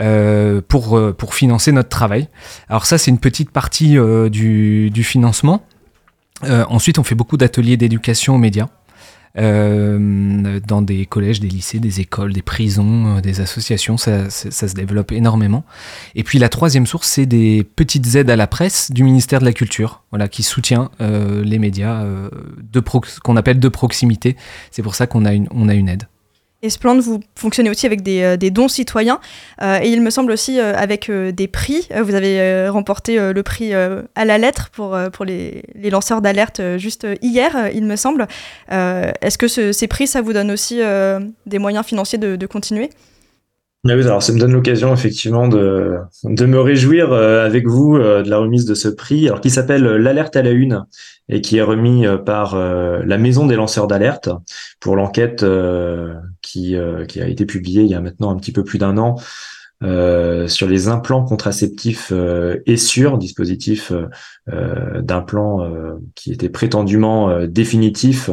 [0.00, 2.28] Euh, pour, euh, pour financer notre travail.
[2.70, 5.66] Alors ça, c'est une petite partie euh, du, du, financement.
[6.42, 8.68] Ensuite, on fait beaucoup d'ateliers d'éducation aux médias.
[9.38, 14.74] Euh, dans des collèges, des lycées, des écoles, des prisons, des associations, ça, ça, se
[14.74, 15.64] développe énormément.
[16.14, 19.46] Et puis la troisième source, c'est des petites aides à la presse du ministère de
[19.46, 22.04] la Culture, voilà, qui soutient euh, les médias
[23.22, 24.36] qu'on appelle de proximité.
[24.70, 25.34] C'est pour ça qu'on a a
[25.74, 26.08] une aide.
[26.64, 29.18] Et Splend, vous fonctionnez aussi avec des, euh, dons citoyens
[29.62, 31.88] euh, et il me semble aussi euh, avec des prix.
[32.00, 37.70] Vous avez remporté le prix à la lettre pour, pour les, lanceurs d'alerte juste hier,
[37.74, 38.28] il me semble.
[38.70, 40.80] Est-ce que ces prix, ça vous donne aussi
[41.46, 42.90] des moyens financiers de, continuer?
[43.88, 47.96] Ah oui, alors ça me donne l'occasion effectivement de, de me réjouir euh, avec vous
[47.96, 50.86] euh, de la remise de ce prix, alors qui s'appelle l'alerte à la une
[51.28, 54.28] et qui est remis euh, par la Maison des lanceurs d'alerte
[54.78, 55.44] pour l'enquête
[56.42, 56.76] qui,
[57.08, 59.16] qui a été publiée il y a maintenant un petit peu plus d'un an
[60.46, 62.12] sur les implants contraceptifs
[62.66, 63.92] et sur dispositifs
[64.46, 65.68] d'implants
[66.14, 68.30] qui étaient prétendument définitifs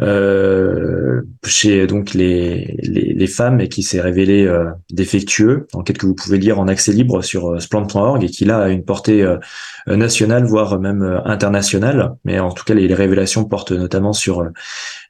[0.00, 6.06] euh, chez donc les, les, les, femmes et qui s'est révélé euh, défectueux, enquête que
[6.06, 9.22] vous pouvez lire en accès libre sur euh, splant.org et qui là a une portée
[9.22, 9.38] euh,
[9.88, 12.14] nationale voire même internationale.
[12.24, 14.48] Mais en tout cas, les, révélations portent notamment sur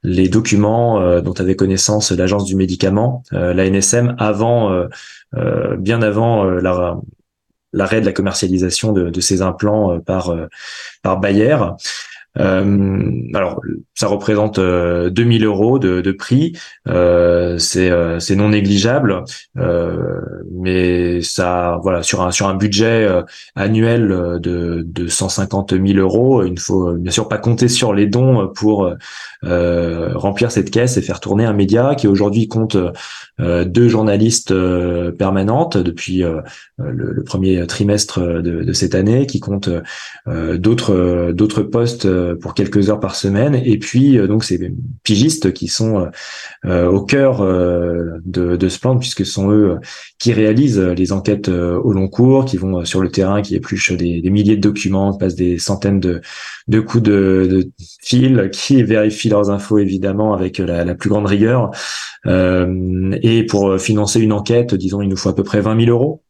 [0.02, 4.84] les documents dont avait connaissance l'agence du médicament, la NSM, avant,
[5.78, 6.96] bien avant la
[7.72, 10.34] l'arrêt de la commercialisation de, de ces implants par
[11.02, 11.56] par Bayer.
[12.38, 13.60] Euh, alors,
[13.94, 16.56] ça représente 2000 euh, euros de, de prix.
[16.88, 19.24] Euh, c'est non négligeable,
[20.50, 23.08] mais ça, voilà, sur un sur un budget
[23.54, 24.08] annuel
[24.40, 28.48] de de 150 000 euros, il ne faut bien sûr pas compter sur les dons
[28.54, 28.90] pour
[29.42, 32.76] remplir cette caisse et faire tourner un média qui aujourd'hui compte
[33.38, 34.52] deux journalistes
[35.16, 36.42] permanentes depuis le,
[36.78, 39.70] le, premier trimestre de, de, cette année, qui compte
[40.26, 43.54] d'autres d'autres postes euh, pour quelques heures par semaine.
[43.64, 44.72] Et puis euh, donc ces
[45.02, 46.08] pigistes qui sont
[46.66, 47.42] euh, au cœur
[48.24, 49.78] de, de ce plan puisque ce sont eux
[50.18, 54.20] qui réalisent les enquêtes au long cours, qui vont sur le terrain, qui épluchent des,
[54.20, 56.20] des milliers de documents, passent des centaines de,
[56.66, 57.70] de coups de, de
[58.02, 61.70] fil, qui vérifient leurs infos évidemment avec la, la plus grande rigueur.
[62.26, 66.22] et pour financer une enquête, disons, il nous faut à peu près 20 000 euros.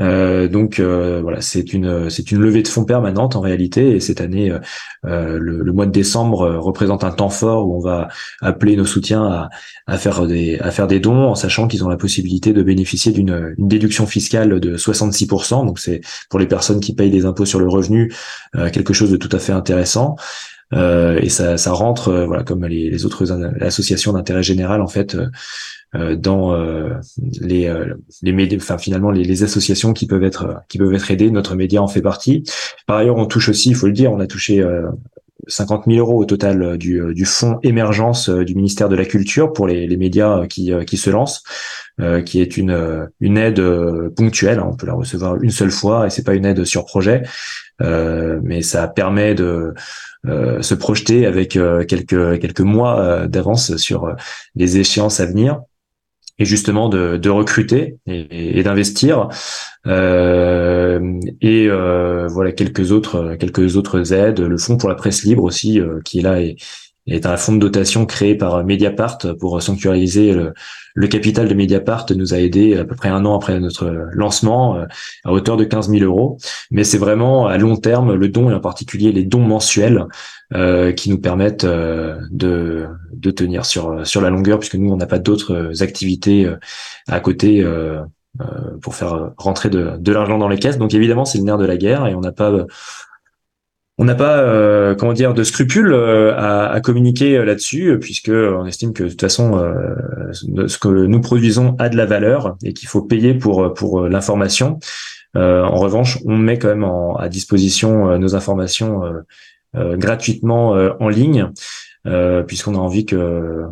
[0.00, 3.94] Euh, donc euh, voilà, c'est une c'est une levée de fonds permanente en réalité.
[3.94, 7.80] Et cette année, euh, le, le, mois de décembre représente un temps fort où on
[7.80, 8.08] va
[8.40, 9.50] appeler nos soutiens à,
[9.86, 13.12] à faire des à faire des dons, en sachant qu'ils ont la possibilité de bénéficier
[13.12, 15.66] d'une une déduction fiscale de 66%.
[15.66, 18.12] Donc c'est pour les personnes qui payent des impôts sur le revenu
[18.72, 20.16] quelque chose de tout à fait intéressant.
[20.72, 23.32] Euh, et ça, ça rentre, voilà, comme les, autres
[23.62, 25.16] associations d'intérêt général, en fait,
[25.94, 26.94] euh, dans euh,
[27.42, 31.10] les euh, les médias, enfin finalement les, les, associations qui peuvent être qui peuvent être
[31.10, 31.30] aidées.
[31.30, 32.44] Notre média en fait partie.
[32.86, 34.64] Par ailleurs, on touche aussi, il faut le dire, on a touché
[35.46, 39.66] 50 000 euros au total du, du fonds émergence du ministère de la Culture pour
[39.66, 41.42] les, médias qui, qui se lancent,
[42.00, 43.62] euh, qui est une, une aide
[44.16, 44.58] ponctuelle.
[44.58, 47.22] Hein, on peut la recevoir une seule fois et c'est pas une aide sur projet,
[47.80, 49.74] euh, mais ça permet de
[50.26, 51.50] euh, se projeter avec
[51.88, 54.14] quelques quelques mois d'avance sur
[54.54, 55.60] les échéances à venir
[56.38, 59.28] et justement de, recruter et, et d'investir.
[59.86, 65.42] Euh, et euh, voilà quelques autres quelques autres aides le fonds pour la presse libre
[65.42, 66.56] aussi euh, qui est là et,
[67.06, 70.52] est un fonds de dotation créé par Mediapart pour sanctuariser le,
[70.94, 74.76] le, capital de Mediapart nous a aidé à peu près un an après notre lancement
[74.76, 74.84] euh,
[75.24, 76.38] à hauteur de 15 000 euros.
[76.70, 80.06] Mais c'est vraiment à long terme le don et en particulier les dons mensuels
[80.54, 84.98] euh, qui nous permettent euh, de, de tenir sur sur la longueur puisque nous on
[84.98, 86.56] n'a pas d'autres activités euh,
[87.08, 87.64] à côté.
[88.80, 90.78] pour faire rentrer de, de l'argent dans les caisses.
[90.78, 92.50] Donc évidemment, c'est le nerf de la guerre et on n'a pas
[93.98, 98.66] on n'a pas euh, comment dire de scrupules euh, à, communiquer euh, là-dessus puisque on
[98.66, 99.62] estime que de toute façon
[100.32, 104.78] ce que nous produisons a de la valeur et qu'il faut payer pour pour l'information.
[105.34, 109.02] en revanche, on met quand même à disposition nos informations
[109.74, 111.50] gratuitement en ligne.
[112.46, 113.66] puisqu'on a envie que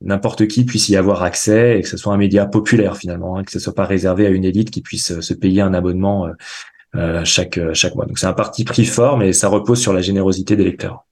[0.00, 3.44] n'importe qui puisse y avoir accès et que ce soit un média populaire finalement, hein,
[3.44, 6.32] que ce soit pas réservé à une élite qui puisse se payer un abonnement euh,
[7.24, 8.06] chaque, euh, chaque mois.
[8.06, 11.04] Donc c'est un parti pris fort, mais ça repose sur la générosité des lecteurs.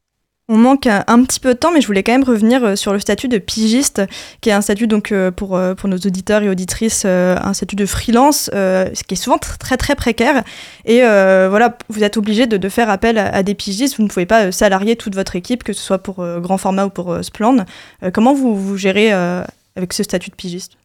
[0.50, 2.94] On manque un, petit peu de temps, mais je voulais quand même revenir euh, sur
[2.94, 4.00] le statut de pigiste,
[4.40, 8.48] qui est un statut donc pour, pour nos auditeurs et auditrices, un statut de freelance,
[8.54, 10.42] ce qui est souvent très très précaire.
[10.86, 13.98] Et voilà, vous êtes obligé de, de, faire appel à, des pigistes.
[13.98, 16.90] Vous ne pouvez pas salarier toute votre équipe, que ce soit pour grand format ou
[16.90, 17.66] pour Splan.
[18.14, 20.78] comment vous, vous gérez avec ce statut de pigiste?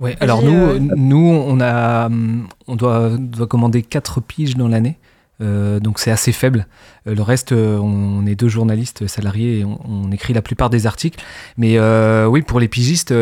[0.00, 4.68] Ouais, alors nous, euh, nous, on a, hum, on doit, doit commander 4 piges dans
[4.68, 4.98] l'année.
[5.40, 6.66] Euh, donc c'est assez faible.
[7.06, 11.22] Euh, le reste, on, est deux journalistes salariés et on, écrit la plupart des articles.
[11.56, 11.78] Mais
[12.26, 13.14] oui, pour les pigistes,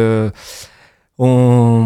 [1.19, 1.85] on,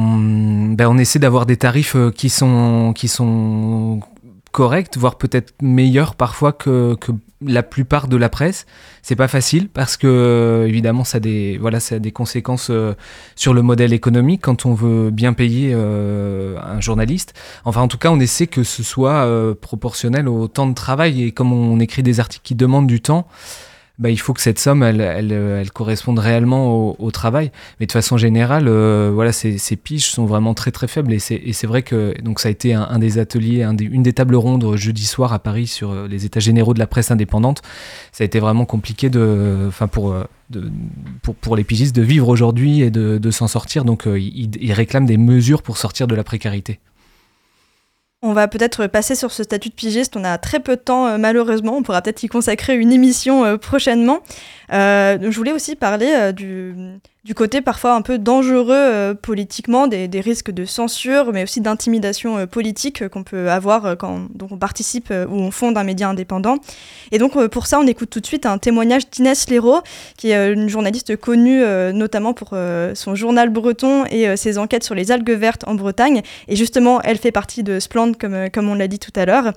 [0.76, 4.00] ben, on essaie d'avoir des tarifs qui sont, qui sont
[4.56, 8.64] corrects, voire peut-être meilleurs parfois que, que la plupart de la presse.
[9.02, 12.68] C'est pas facile parce que euh, évidemment ça a des voilà ça a des conséquences
[12.70, 12.94] euh,
[13.34, 17.34] sur le modèle économique quand on veut bien payer euh, un journaliste.
[17.66, 19.28] Enfin en tout cas on essaie que ce soit
[19.60, 23.28] proportionnel au temps de travail et comme on écrit des articles qui demandent du temps.
[23.98, 27.50] Bah, il faut que cette somme, elle, elle, elle corresponde réellement au, travail.
[27.80, 31.14] Mais de façon générale, euh, voilà, ces, piges sont vraiment très très faibles.
[31.14, 34.76] Et c'est vrai que donc ça a été un, des ateliers, une des tables rondes
[34.76, 37.62] jeudi soir à Paris sur euh, les états généraux de la presse indépendante.
[38.12, 39.08] Ça a été vraiment compliqué
[39.66, 40.24] enfin pour, euh,
[41.56, 43.84] les pigistes de vivre aujourd'hui et de, s'en sortir.
[43.84, 46.80] Donc ils réclament des mesures pour sortir de la précarité.
[48.28, 50.16] On va peut-être passer sur ce statut de pigiste.
[50.16, 51.76] On a très peu de temps, euh, malheureusement.
[51.76, 54.18] On pourra peut-être y consacrer une émission euh, prochainement.
[54.72, 56.74] Euh, je voulais aussi parler du,
[57.26, 62.38] du côté parfois un peu dangereux euh, politiquement, des, risques de censure, mais aussi d'intimidation
[62.38, 66.08] euh, politique euh, qu'on peut avoir quand donc on participe ou on fonde un média
[66.08, 66.58] indépendant.
[67.10, 69.80] Et donc pour ça, on écoute tout de suite un témoignage d'Inès Léraud,
[70.16, 72.54] qui est une journaliste connue notamment pour
[72.94, 76.22] son journal breton et ses enquêtes sur les algues vertes en Bretagne.
[76.48, 79.52] Et justement, elle fait partie de Splend, comme, comme on l'a dit tout à l'heure.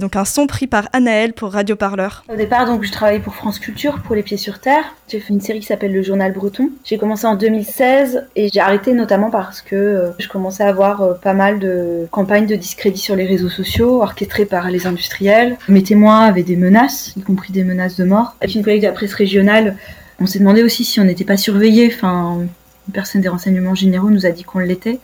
[0.00, 2.24] donc un son pris par Anaël pour Radio Parleur.
[2.32, 4.94] Au départ, donc je travaillais pour France Culture, pour Les Pieds sur Terre.
[5.08, 6.70] J'ai fait une série qui s'appelle Le Journal Breton.
[6.84, 11.02] J'ai commencé en 2016 et j'ai arrêté notamment parce que euh, je commençais à avoir
[11.02, 15.56] euh, pas mal de campagnes de discrédit sur les réseaux sociaux orchestrées par les industriels.
[15.68, 18.36] Mes témoins avaient des menaces, y compris des menaces de mort.
[18.40, 19.74] Avec une collègue de la presse régionale,
[20.20, 21.92] on s'est demandé aussi si on n'était pas surveillé.
[21.92, 22.38] Enfin,
[22.86, 25.00] une personne des renseignements généraux nous a dit qu'on l'était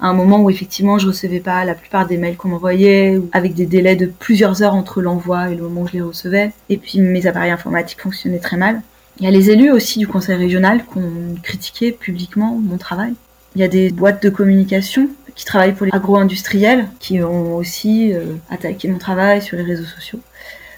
[0.00, 3.54] à un moment où effectivement je recevais pas la plupart des mails qu'on m'envoyait, avec
[3.54, 6.52] des délais de plusieurs heures entre l'envoi et le moment où je les recevais.
[6.68, 8.82] Et puis mes appareils informatiques fonctionnaient très mal.
[9.18, 13.14] Il y a les élus aussi du conseil régional qui ont critiqué publiquement mon travail.
[13.54, 18.12] Il y a des boîtes de communication qui travaillent pour les agro-industriels qui ont aussi
[18.12, 20.20] euh, attaqué mon travail sur les réseaux sociaux.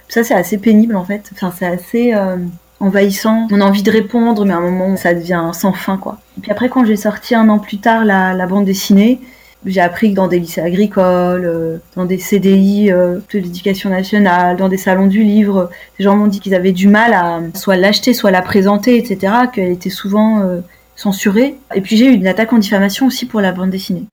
[0.09, 1.31] Ça, c'est assez pénible en fait.
[1.33, 2.37] Enfin, c'est assez euh,
[2.81, 3.47] envahissant.
[3.51, 6.19] On a envie de répondre, mais à un moment, ça devient sans fin quoi.
[6.39, 9.21] Et puis après, quand j'ai sorti un an plus tard la, la bande dessinée,
[9.67, 14.57] j'ai appris que dans des lycées agricoles, euh, dans des CDI euh, de l'éducation nationale,
[14.57, 17.77] dans des salons du livre, les gens m'ont dit qu'ils avaient du mal à soit
[17.77, 20.61] l'acheter, soit la présenter, etc., qu'elle était souvent euh,
[20.97, 21.57] censurée.
[21.75, 24.05] Et puis j'ai eu une attaque en diffamation aussi pour la bande dessinée.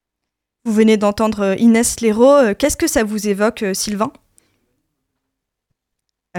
[0.66, 2.56] Vous venez d'entendre Inès Léraud.
[2.58, 4.12] Qu'est-ce que ça vous évoque, Sylvain?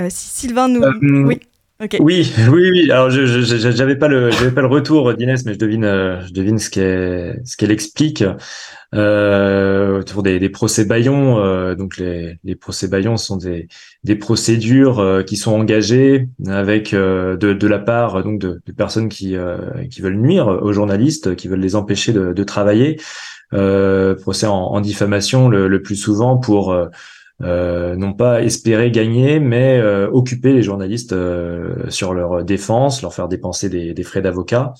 [0.09, 0.83] Si Sylvain nous...
[1.27, 1.41] oui.
[2.01, 2.91] Oui, oui, oui.
[2.91, 6.59] Alors, je j'avais pas le, j'avais pas le retour d'Inès, mais je devine, je devine
[6.59, 8.25] ce qu'elle, ce qu'elle explique
[8.95, 11.39] euh, autour des, des procès Bayon.
[11.39, 13.69] Euh, donc, les, les procès Bayon sont des,
[14.05, 18.73] des procédures euh, qui sont engagées avec euh, de, de la part donc de, de
[18.73, 19.59] personnes qui, euh,
[19.91, 22.99] qui veulent nuire aux journalistes, qui veulent les empêcher de, de travailler.
[23.51, 26.87] procès en, en diffamation le, le, plus souvent pour euh,
[27.41, 33.29] non pas espérer gagner, mais euh, occuper les journalistes euh, sur leur défense, leur faire
[33.29, 34.75] dépenser des, frais d'avocat.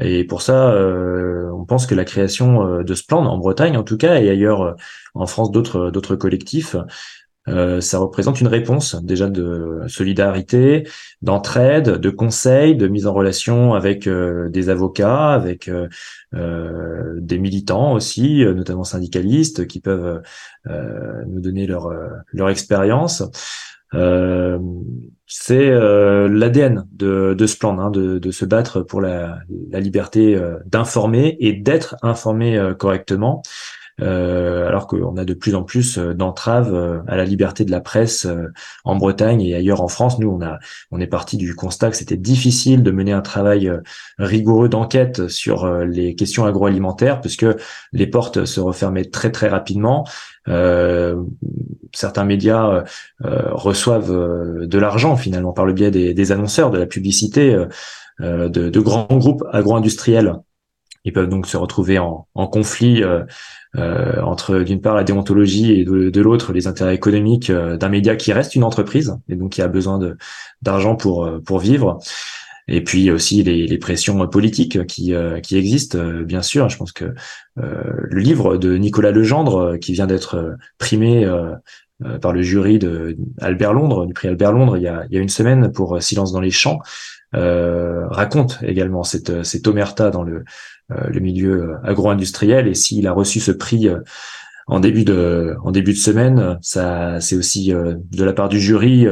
[0.00, 3.82] Et pour ça, euh, on pense que la création de ce plan, en Bretagne en
[3.82, 4.76] tout cas, et ailleurs
[5.14, 6.76] en France d'autres collectifs,
[7.48, 10.86] euh, ça représente une réponse déjà de solidarité,
[11.22, 15.88] d'entraide, de conseil, de mise en relation avec euh, des avocats, avec euh,
[17.16, 20.22] des militants aussi, notamment syndicalistes, qui peuvent
[21.26, 21.90] nous donner leur
[22.32, 23.22] leur expérience.
[25.26, 29.38] c'est l'ADN de, de ce plan, hein, de, de, se battre pour la,
[29.70, 33.42] la liberté d'informer et d'être informé correctement.
[34.00, 37.72] Euh, alors qu'on a de plus en plus euh, d'entraves euh, à la liberté de
[37.72, 38.28] la presse
[38.84, 40.18] en Bretagne et ailleurs en France.
[40.18, 40.58] Nous, on a,
[40.90, 43.70] on est parti du constat que c'était difficile de mener un travail
[44.18, 47.46] rigoureux d'enquête sur les questions agroalimentaires, puisque
[47.92, 50.06] les portes se refermaient très très rapidement.
[51.94, 52.84] Certains médias
[53.20, 57.64] reçoivent de l'argent finalement par le biais des, des annonceurs, de la publicité,
[58.20, 60.34] de, de, grands groupes agro-industriels.
[61.08, 63.02] Ils peuvent donc se retrouver en, en conflit
[63.76, 68.16] euh, entre d'une part la déontologie et de, l'autre les intérêts économiques euh, d'un média
[68.16, 70.00] qui reste une entreprise et donc qui a besoin
[70.62, 71.98] d'argent pour euh, pour vivre.
[72.66, 76.68] Et puis aussi les, les pressions politiques qui qui existent bien sûr.
[76.68, 77.14] Je pense que
[77.56, 81.26] le livre de Nicolas Legendre qui vient d'être primé
[82.20, 85.18] par le jury de Albert Londres, du prix Albert Londres, il y a, il y
[85.18, 86.84] a une semaine pour Silence dans les champs, euh,
[87.32, 90.44] raconte également cette, cette omerta dans le,
[90.90, 92.66] euh, le milieu agro-industriel.
[92.66, 93.98] Et s'il a reçu ce prix euh,
[94.66, 98.58] en début de en début de semaine, ça c'est aussi euh, de la part du
[98.58, 99.06] jury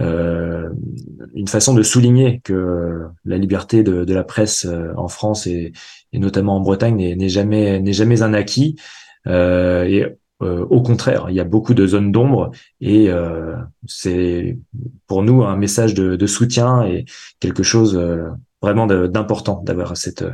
[0.00, 0.70] euh,
[1.34, 4.66] une façon de souligner que la liberté de, la presse
[4.96, 5.72] en France et,
[6.14, 8.76] notamment en Bretagne n'est jamais jamais un acquis.
[9.26, 10.08] Euh,
[10.40, 13.56] au contraire, il y a beaucoup de zones d'ombre et euh,
[13.86, 14.58] c'est
[15.06, 17.06] pour nous un message de, soutien et
[17.40, 17.98] quelque chose
[18.60, 20.24] vraiment d'important d'avoir cette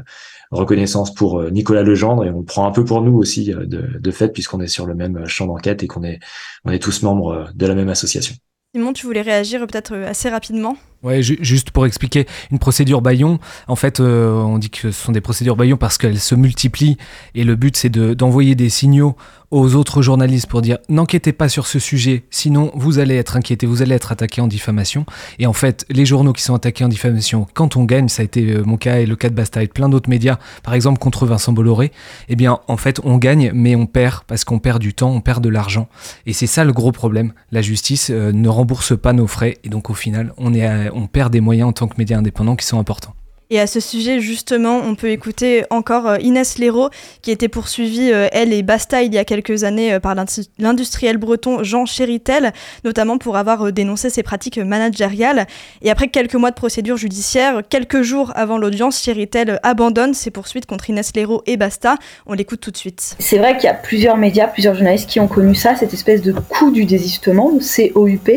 [0.51, 3.99] reconnaissance pour euh, Nicolas Legendre et on prend un peu pour nous aussi euh, de,
[3.99, 6.19] de fait puisqu'on est sur le même champ d'enquête et qu'on est,
[6.65, 8.35] on est tous membres euh, de la même association.
[8.75, 10.77] Simon, tu voulais réagir peut-être assez rapidement?
[11.03, 13.39] Ouais, juste pour expliquer, une procédure Bayon,
[13.69, 16.99] en fait, euh, on dit que ce sont des procédures Bayon parce qu'elles se multiplient
[17.35, 19.17] et le but c'est d'envoyer des signaux
[19.51, 23.67] aux autres journalistes pour dire n'inquiétez pas sur ce sujet, sinon vous allez être inquiété,
[23.67, 25.05] vous allez être attaqué en diffamation.
[25.39, 28.25] Et en fait, les journaux qui sont attaqués en diffamation, quand on gagne, ça a
[28.25, 30.99] été euh, mon cas et le cas de Basta et plein d'autres médias, par exemple
[30.99, 31.91] contre Vincent Bolloré,
[32.29, 35.21] eh bien en fait on gagne mais on perd parce qu'on perd du temps, on
[35.21, 35.89] perd de l'argent.
[36.27, 37.33] Et c'est ça le gros problème.
[37.51, 41.07] La justice euh, ne rembourse pas nos frais et donc au final on, est on
[41.07, 43.15] perd des moyens en tant que média indépendant qui sont importants.
[43.53, 46.89] Et à ce sujet, justement, on peut écouter encore euh, Inès Léraud,
[47.21, 50.15] qui était poursuivie, euh, elle et Basta, il y a quelques années euh, par
[50.59, 52.53] l'industriel breton Jean Chéritel,
[52.85, 55.49] notamment pour avoir dénoncé ses pratiques managériales.
[55.83, 60.67] Et après quelques mois de procédure judiciaire, quelques jours avant l'audience, Chéritel abandonne ses poursuites
[60.67, 61.97] contre Inès Léraud et Basta.
[62.27, 63.17] On l'écoute tout de suite.
[63.19, 66.23] C'est vrai qu'il y a plusieurs médias, plusieurs journalistes qui ont connu ça, cette espèce
[66.23, 68.31] de coup du désistement, COUP.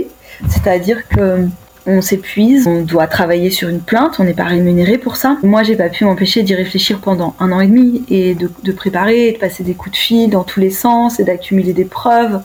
[0.49, 1.47] C'est-à-dire que
[1.85, 5.37] on s'épuise, on doit travailler sur une plainte, on n'est pas rémunéré pour ça.
[5.43, 9.33] Moi, j'ai pas pu m'empêcher d'y réfléchir pendant un an et demi et de, préparer,
[9.33, 12.41] de passer des coups de fil dans tous les sens et d'accumuler des preuves.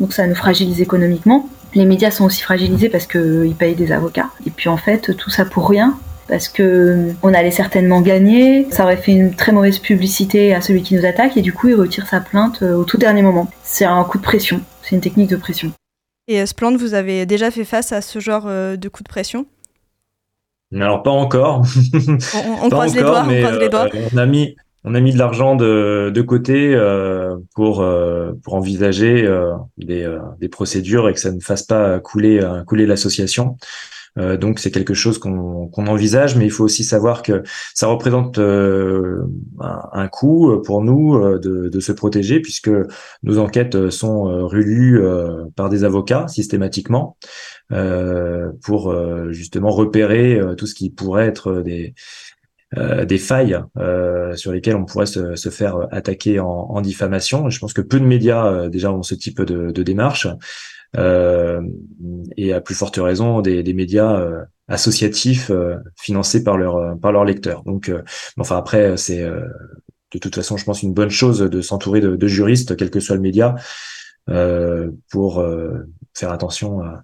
[0.00, 1.48] Donc ça nous fragilise économiquement.
[1.74, 4.30] Les médias sont aussi fragilisés parce qu'ils payent des avocats.
[4.46, 5.98] Et puis en fait, tout ça pour rien,
[6.28, 8.66] parce que on allait certainement gagner.
[8.70, 11.68] Ça aurait fait une très mauvaise publicité à celui qui nous attaque et du coup
[11.68, 13.48] il retire sa plainte euh, au tout dernier moment.
[13.62, 15.72] C'est un coup de pression, c'est une technique de pression.
[16.30, 19.46] Et Splend, vous avez déjà fait face à ce genre euh, de coup de pression?
[20.74, 21.62] Alors pas encore.
[22.62, 23.88] On, croise, les doigts, on croise les doigts.
[24.12, 24.54] on a mis,
[24.84, 29.26] on a mis de l'argent de, de, côté euh, pour, euh, pour envisager
[29.78, 33.56] des, des, procédures et que ça ne fasse pas couler, couler l'association.
[34.16, 37.42] Euh, donc c'est quelque chose qu'on envisage, mais il faut aussi savoir que
[37.74, 39.22] ça représente euh,
[39.60, 42.70] un, coût pour nous euh, de, se protéger, puisque
[43.22, 45.00] nos enquêtes sont rulues
[45.54, 47.16] par des avocats systématiquement
[48.62, 48.94] pour
[49.30, 51.94] justement repérer tout ce qui pourrait être des
[52.76, 53.58] des failles
[54.34, 57.48] sur lesquelles on pourrait se, faire attaquer en, diffamation.
[57.48, 60.26] je pense que peu de médias déjà ont ce type de, de démarche.
[60.96, 61.60] Euh,
[62.36, 67.12] et à plus forte raison des, des médias euh, associatifs euh, financés par leurs par
[67.12, 67.62] leurs lecteurs.
[67.64, 67.92] Donc,
[68.38, 72.26] enfin après, c'est de toute façon, je pense une bonne chose de s'entourer de, de,
[72.26, 73.54] juristes, quel que soit le média,
[75.10, 75.44] pour
[76.14, 77.02] faire attention à,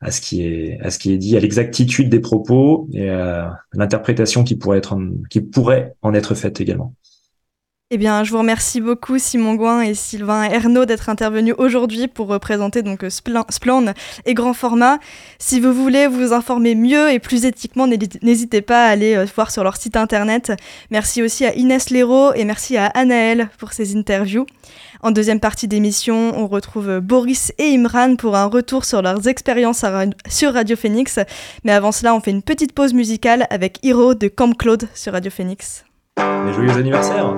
[0.00, 3.60] à ce qui est à ce qui est dit, à l'exactitude des propos et à
[3.72, 4.98] l'interprétation qui pourrait être
[5.30, 6.94] qui pourrait en être faite également.
[7.94, 12.26] Eh bien, je vous remercie beaucoup Simon Gouin et Sylvain Ernaud d'être intervenus aujourd'hui pour
[12.26, 13.92] représenter donc Splan
[14.24, 14.98] et Grand Format.
[15.38, 19.50] Si vous voulez vous informer mieux et plus éthiquement, n'hésitez pas à aller euh, voir
[19.50, 20.54] sur leur site internet.
[20.90, 24.46] Merci aussi à Inès Léraud et merci à Anaël pour ces interviews.
[25.02, 29.84] En deuxième partie d'émission, on retrouve Boris et Imran pour un retour sur leurs expériences
[30.30, 31.18] sur Radio Phoenix.
[31.64, 35.12] Mais avant cela, on fait une petite pause musicale avec Hero de Camp Claude sur
[35.12, 35.84] Radio Phoenix.
[36.18, 37.34] Et joyeux anniversaire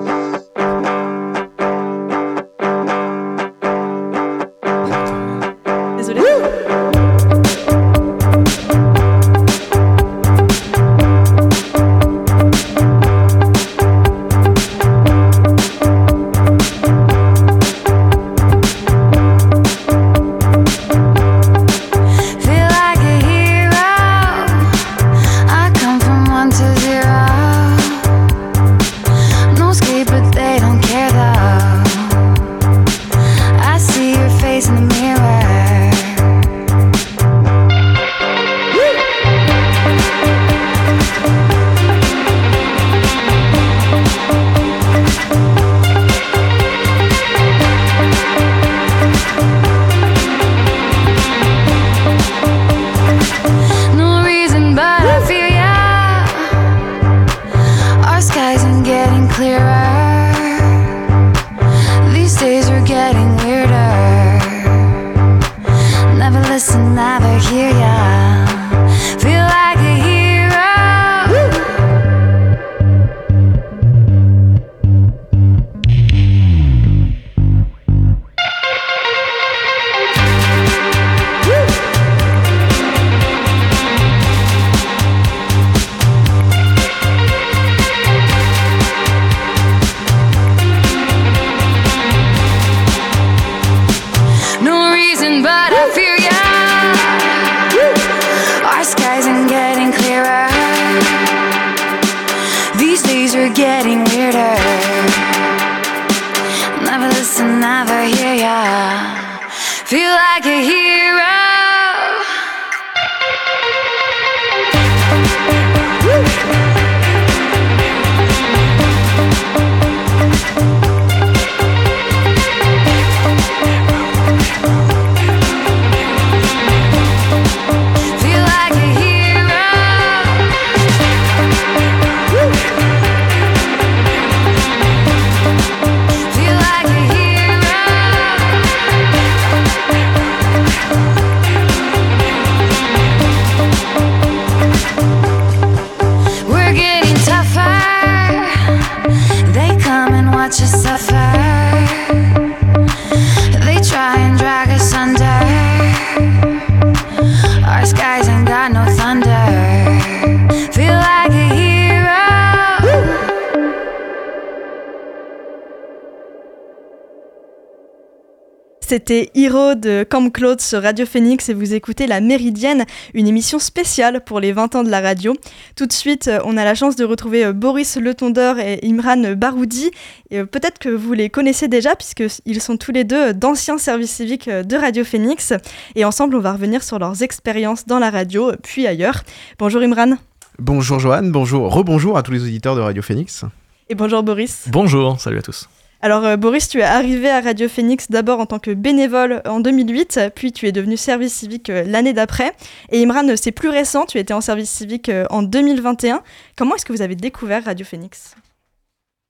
[168.95, 173.59] C'était Hero de Camp Claude sur Radio Phoenix et vous écoutez La Méridienne, une émission
[173.59, 175.35] spéciale pour les 20 ans de la radio.
[175.75, 178.79] Tout de suite, euh, on a la chance de retrouver euh, Boris Le Tondeur et
[178.85, 179.91] Imran Baroudi.
[180.31, 184.49] Euh, Peut-être que vous les connaissez déjà puisqu'ils sont tous les deux d'anciens services civiques
[184.49, 185.51] de Radio Phoenix.
[185.95, 189.23] Et ensemble, on va revenir sur leurs expériences dans la radio, puis ailleurs.
[189.59, 190.15] Bonjour Imran.
[190.57, 193.43] Bonjour Joanne, bonjour, rebonjour à tous les auditeurs de Radio Phoenix.
[193.89, 194.69] Et bonjour Boris.
[194.71, 195.67] Bonjour, salut à tous.
[196.05, 199.59] Alors euh, Boris, tu es arrivé à Radio Phoenix d'abord en tant que bénévole en
[199.59, 202.53] 2008, puis tu es devenu service civique euh, l'année d'après.
[202.91, 206.21] Et Imran, c'est plus récent, tu étais en service civique euh, en 2021.
[206.55, 208.35] Comment est-ce que vous avez découvert Radio Phoenix?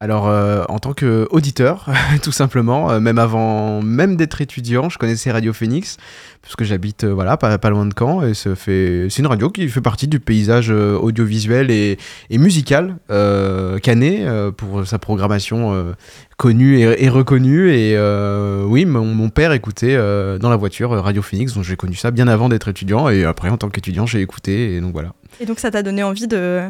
[0.05, 1.89] Alors euh, en tant qu'auditeur,
[2.21, 5.97] tout simplement, euh, même avant même d'être étudiant, je connaissais Radio Phoenix,
[6.43, 10.07] puisque j'habite euh, voilà, pas, loin de Caen, et c'est une radio qui fait partie
[10.07, 11.97] du paysage audiovisuel et,
[12.29, 12.97] musical
[13.81, 15.95] canet pour sa programmation
[16.37, 17.71] connue et, reconnue.
[17.71, 17.97] Et
[18.67, 22.27] oui, mon, mon père écoutait dans la voiture Radio Phoenix, donc j'ai connu ça bien
[22.27, 25.13] avant d'être étudiant, et après en tant qu'étudiant j'ai écouté, et donc voilà.
[25.39, 26.69] Et donc ça t'a donné envie de,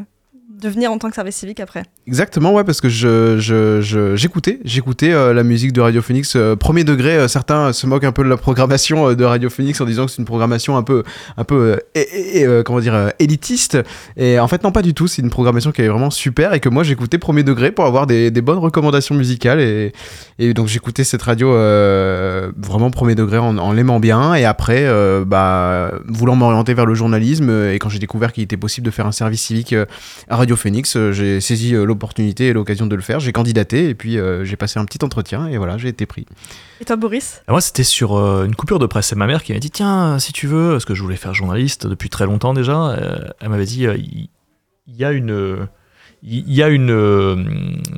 [0.61, 5.11] de venir en tant que service civique après Exactement, ouais, parce que je, j'écoutais, j'écoutais
[5.11, 7.17] euh, la musique de Radio Phoenix euh, premier degré.
[7.17, 10.11] euh, certains se moquent un peu de la programmation de Radio Phoenix en disant que
[10.11, 11.03] c'est une programmation un peu,
[11.35, 11.79] un peu,
[12.63, 13.77] comment dire, élitiste.
[14.17, 15.07] Et en fait, non, pas du tout.
[15.07, 18.07] C'est une programmation qui est vraiment super et que moi j'écoutais premier degré pour avoir
[18.07, 19.59] des, des bonnes recommandations musicales.
[19.59, 19.93] Et,
[20.39, 21.49] et donc j'écoutais cette radio
[22.57, 24.35] vraiment premier degré en, l'aimant bien.
[24.35, 24.85] Et après,
[25.25, 29.07] bah, voulant m'orienter vers le journalisme, et quand j'ai découvert qu'il était possible de faire
[29.07, 29.75] un service civique
[30.29, 33.19] Radio Phoenix, euh, j'ai saisi euh, l'opportunité et l'occasion de le faire.
[33.19, 36.27] J'ai candidaté et puis euh, j'ai passé un petit entretien et voilà, j'ai été pris.
[36.81, 37.41] Et toi Boris?
[37.47, 39.07] Et moi, c'était sur euh, une coupure de presse.
[39.07, 41.33] C'est ma mère qui m'a dit Tiens, si tu veux, parce que je voulais faire
[41.33, 43.87] journaliste depuis très longtemps déjà, euh, elle m'avait dit
[44.87, 45.67] Il y, a une.
[46.21, 46.91] Il y a une.
[46.91, 47.35] euh,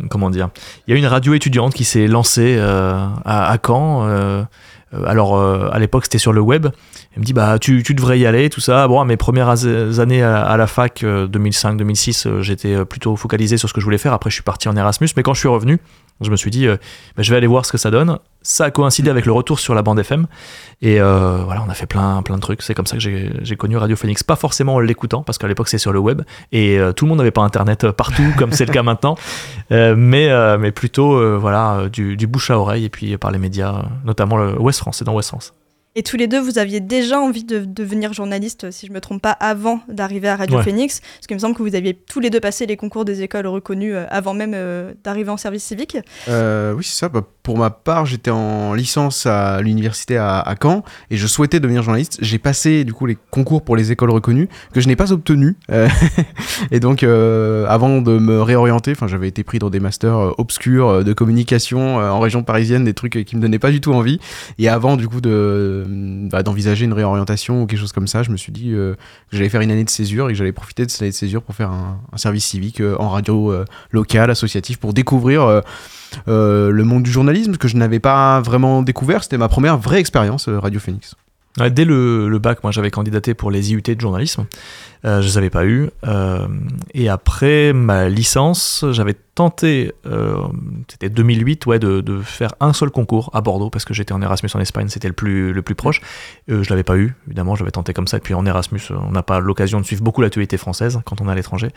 [0.09, 0.49] Comment dire
[0.87, 2.93] Il y a une radio étudiante qui s'est lancée euh,
[3.25, 4.05] à, à Caen.
[4.07, 4.43] euh,
[5.05, 6.67] alors, euh, à l'époque, c'était sur le web.
[7.17, 8.87] Elle me dit Bah, tu, tu devrais y aller, tout ça.
[8.87, 9.65] Bon, mes premières
[9.99, 13.97] années à, à la fac, 2005-2006, j'étais euh, plutôt focalisé sur ce que je voulais
[13.97, 14.13] faire.
[14.13, 15.07] Après, je suis parti en Erasmus.
[15.17, 15.79] Mais quand je suis revenu,
[16.21, 16.77] je me suis dit, euh,
[17.15, 18.19] bah, je vais aller voir ce que ça donne.
[18.43, 20.27] Ça a coïncidé avec le retour sur la bande FM.
[20.83, 22.61] Et euh, voilà, on a fait plein, plein de trucs.
[22.61, 24.21] C'est comme ça que j'ai connu Radio Phoenix.
[24.21, 26.21] Pas forcément en l'écoutant, parce qu'à l'époque, c'est sur le web.
[26.51, 29.15] Et euh, tout le monde n'avait pas Internet euh, partout, comme c'est le cas maintenant.
[29.69, 32.85] Euh, mais, euh, mais plutôt, euh, voilà, euh, du, du bouche à oreille.
[32.85, 34.99] Et puis euh, par les médias, euh, notamment le West France.
[34.99, 35.56] C'est dans West France.
[35.99, 39.19] Et tous les deux, vous aviez déjà envie de devenir journaliste, si je me trompe
[39.19, 40.63] pas, avant d'arriver à Radio Ouais.
[40.63, 43.23] Phoenix Parce qu'il me semble que vous aviez tous les deux passé les concours des
[43.23, 45.97] écoles reconnues euh, avant même euh, d'arriver en service civique.
[46.29, 47.09] Euh, oui, c'est ça.
[47.09, 51.61] Bah, pour ma part, j'étais en licence à l'université à, à Caen et je souhaitais
[51.61, 52.17] devenir journaliste.
[52.21, 55.55] J'ai passé du coup les concours pour les écoles reconnues que je n'ai pas obtenus.
[55.71, 55.87] Euh,
[56.71, 60.31] et donc, euh, avant de me réorienter, enfin, j'avais été pris dans des masters euh,
[60.37, 63.71] obscurs euh, de communication euh, en région parisienne, des trucs euh, qui me donnaient pas
[63.71, 64.19] du tout envie.
[64.59, 68.31] Et avant du coup de bah, d'envisager une réorientation ou quelque chose comme ça, je
[68.31, 68.93] me suis dit euh,
[69.29, 71.15] que j'allais faire une année de césure et que j'allais profiter de cette année de
[71.15, 75.61] césure pour faire un, service civique euh, en radio euh, locale, associatif, pour découvrir euh,
[76.27, 79.23] euh, le monde du journalisme que je n'avais pas vraiment découvert.
[79.23, 81.15] C'était ma première vraie expérience euh, Radio Phoenix.
[81.57, 84.45] Dès le, bac, moi j'avais candidaté pour les IUT de journalisme.
[85.05, 85.89] Euh, je ne les avais pas eu.
[86.05, 86.47] Euh,
[86.93, 90.37] et après ma licence, j'avais tenté, euh,
[90.87, 94.49] c'était 2008, ouais, de, faire un seul concours à Bordeaux parce que j'étais en Erasmus
[94.53, 96.01] en Espagne, c'était le plus, le plus proche.
[96.47, 98.17] Je l'avais pas eu, évidemment, j'avais tenté comme ça.
[98.17, 101.27] Et puis en Erasmus, on n'a pas l'occasion de suivre beaucoup l'actualité française quand on
[101.27, 101.69] est à l'étranger.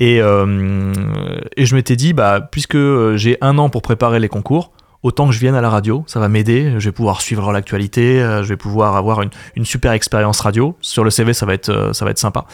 [0.00, 2.78] Et, et je m'étais dit, bah, puisque
[3.14, 4.72] j'ai un an pour préparer les concours,
[5.02, 8.20] autant que je vienne à la radio, ça va m'aider, je vais pouvoir suivre l'actualité,
[8.20, 10.76] euh, je vais pouvoir avoir une, une super expérience radio.
[10.80, 12.44] Sur le CV, ça va être, euh, ça va être sympa.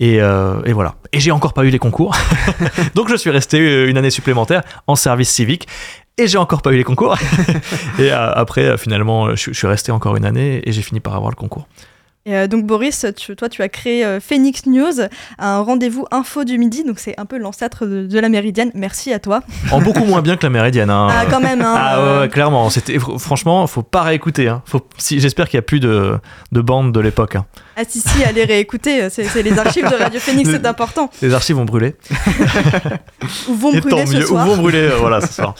[0.00, 0.96] Et, euh, et voilà.
[1.12, 2.14] Et j'ai encore pas eu les concours.
[2.94, 5.68] Donc je suis resté une année supplémentaire en service civique.
[6.18, 7.16] Et j'ai encore pas eu les concours.
[7.98, 11.36] et après, finalement, je suis resté encore une année et j'ai fini par avoir le
[11.36, 11.66] concours.
[12.24, 14.92] Et euh, donc Boris, tu- toi tu as créé euh, Phoenix News,
[15.40, 18.70] un rendez-vous info du midi, donc c'est un peu l'ancêtre de, de la Méridienne.
[18.74, 19.40] Merci à toi.
[19.72, 20.88] En beaucoup moins bien que la Méridienne.
[20.90, 21.08] hein.
[21.10, 21.62] Ah quand même.
[21.62, 22.70] Hein, Ah ouais, euh, ouais, clairement.
[22.70, 24.46] C'était fr- franchement, faut pas réécouter.
[24.46, 24.62] Hein.
[24.66, 26.16] Faut, si, j'espère qu'il y a plus de,
[26.52, 27.36] de bandes de l'époque.
[27.76, 31.10] Ah si si, allez réécouter, c'est les archives de Radio Phoenix, c'est important.
[31.22, 31.96] Les archives vont brûler.
[33.48, 34.24] Ou vont Et brûler tant ce mieux.
[34.24, 34.46] Ou soir.
[34.46, 35.54] vont brûler, euh, voilà, ce soir.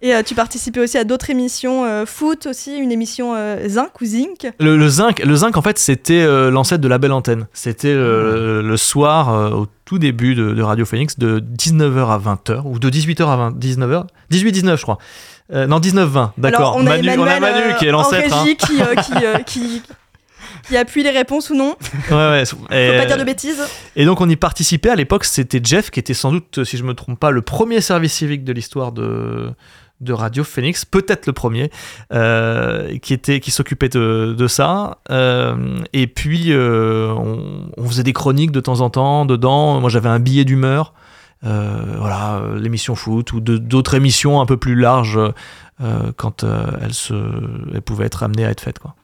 [0.00, 4.00] Et euh, tu participais aussi à d'autres émissions euh, foot aussi, une émission euh, Zinc
[4.00, 4.46] ou Zinc?
[4.60, 7.46] Le, le zinc, le zinc en fait c'était l'ancêtre de la belle antenne.
[7.52, 12.62] C'était le, le soir au tout début de, de Radio Phoenix de 19h à 20h
[12.64, 14.98] ou de 18h à 20, 19h, 18-19 je crois.
[15.52, 16.74] Non 19-20, Alors, d'accord.
[16.76, 18.34] on a Manu, on a Manu qui est euh, en l'ancêtre.
[18.36, 18.42] hein.
[18.42, 19.12] régie qui, euh, qui,
[19.46, 19.82] qui,
[20.68, 21.74] qui appuie les réponses ou non?
[22.10, 22.44] Ouais, ouais.
[22.44, 23.62] Faut Et- pas dire de bêtises.
[23.96, 26.84] Et donc on y participait à l'époque, c'était Jeff qui était sans doute, si je
[26.84, 29.50] me trompe pas, le premier service civique de l'histoire de,
[30.00, 31.70] de Radio Phoenix, peut-être le premier,
[32.12, 34.98] euh, qui, était, qui s'occupait de, ça.
[35.10, 39.80] Euh, et puis euh, on, on faisait des chroniques de temps en temps dedans.
[39.80, 40.94] Moi j'avais un billet d'humeur.
[41.42, 45.20] Voilà, l'émission foot ou d'autres émissions un peu plus larges
[46.16, 46.44] quand
[46.82, 47.14] elles, se,
[47.72, 48.80] elles pouvaient être amenées à être faites.
[48.80, 48.94] Quoi.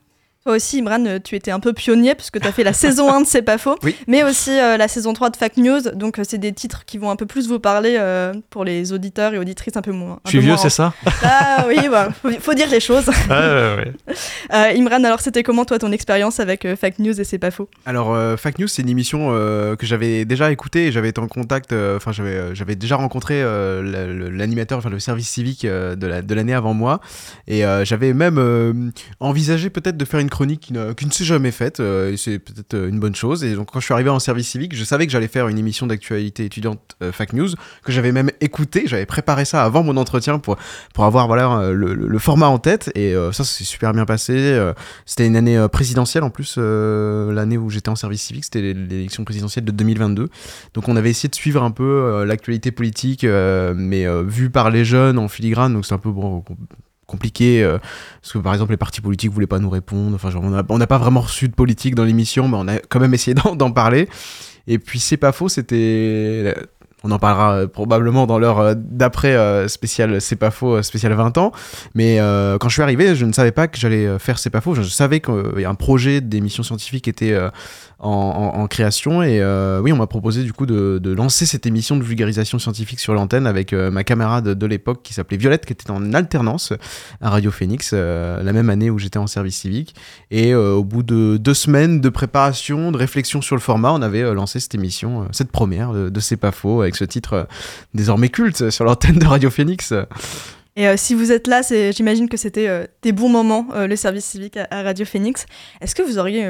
[0.46, 3.22] Toi aussi, Imran, tu étais un peu pionnier puisque tu as fait la saison 1
[3.22, 3.96] de C'est pas faux, Oui.
[4.06, 5.80] mais aussi euh, la saison 3 de Fact News.
[5.94, 8.92] Donc, euh, c'est des titres qui vont un peu plus vous parler euh, pour les
[8.92, 10.16] auditeurs et auditrices un peu moins.
[10.16, 10.92] un Je suis peu vieux, c'est ça?
[11.22, 13.08] Ah oui, bah, faut, faut dire les choses.
[13.08, 13.92] ouais, ouais, ouais.
[14.52, 17.50] Euh, Imran, alors c'était comment toi ton expérience avec euh, Fact News et C'est pas
[17.50, 17.70] faux?
[17.86, 21.20] Alors, euh, Fact News, c'est une émission euh, que j'avais déjà écoutée et j'avais été
[21.22, 25.64] en contact, euh, enfin, j'avais, euh, j'avais déjà rencontré euh, l'animateur, enfin, le service civique
[25.64, 27.00] euh, de, la, de l'année avant moi.
[27.48, 28.74] Et euh, j'avais même euh,
[29.20, 32.40] envisagé peut-être de faire une chronique qui ne, qui s'est jamais faite, euh, et c'est
[32.40, 33.44] peut-être euh, une bonne chose.
[33.44, 35.58] Et donc, quand je suis arrivé en service civique, je savais que j'allais faire une
[35.58, 37.50] émission d'actualité étudiante euh, Fact News,
[37.84, 40.56] que j'avais même écouté, j'avais préparé ça avant mon entretien pour,
[40.92, 42.90] pour avoir voilà, euh, le, format en tête.
[42.96, 44.58] Et ça, c'est super bien passé.
[45.04, 49.64] C'était une année présidentielle en plus, l'année où j'étais en service civique, c'était l'élection présidentielle
[49.64, 50.30] de 2022.
[50.72, 55.18] Donc on avait essayé de suivre un peu l'actualité politique, mais vue par les jeunes
[55.18, 56.42] en filigrane, donc c'est un peu bon,
[57.06, 57.78] compliqué, euh,
[58.20, 60.30] parce que par exemple les partis politiques voulaient pas nous répondre, enfin
[60.68, 63.34] on n'a pas vraiment reçu de politique dans l'émission, mais on a quand même essayé
[63.56, 64.08] d'en parler.
[64.66, 66.54] Et puis c'est pas faux, c'était...
[67.06, 71.36] On en parlera euh, probablement dans l'heure euh, d'après spécial C'est pas faux, spécial 20
[71.36, 71.52] ans.
[71.94, 74.74] Mais quand je suis arrivé, je ne savais pas que j'allais faire C'est pas faux.
[74.74, 77.38] Je savais qu'il y a un projet d'émission scientifique était
[78.04, 79.22] en, création.
[79.22, 83.00] Et euh, oui, on m'a proposé du coup de, lancer cette émission de vulgarisation scientifique
[83.00, 86.72] sur l'antenne avec euh, ma camarade de l'époque qui s'appelait Violette, qui était en alternance
[87.20, 89.94] à Radio Phoenix, euh, la même année où j'étais en service civique.
[90.30, 94.34] Et au bout de deux semaines de préparation, de réflexion sur le format, on avait
[94.34, 97.46] lancé cette émission, cette première de, de C'est pas faux, avec ce titre
[97.94, 99.92] désormais culte sur l'antenne de Radio Phoenix.
[100.76, 101.60] Et euh, si vous êtes là,
[101.92, 105.46] j'imagine que c'était euh, des bons moments, euh, le service civique à, à Radio Phoenix.
[105.80, 106.44] Est-ce que vous auriez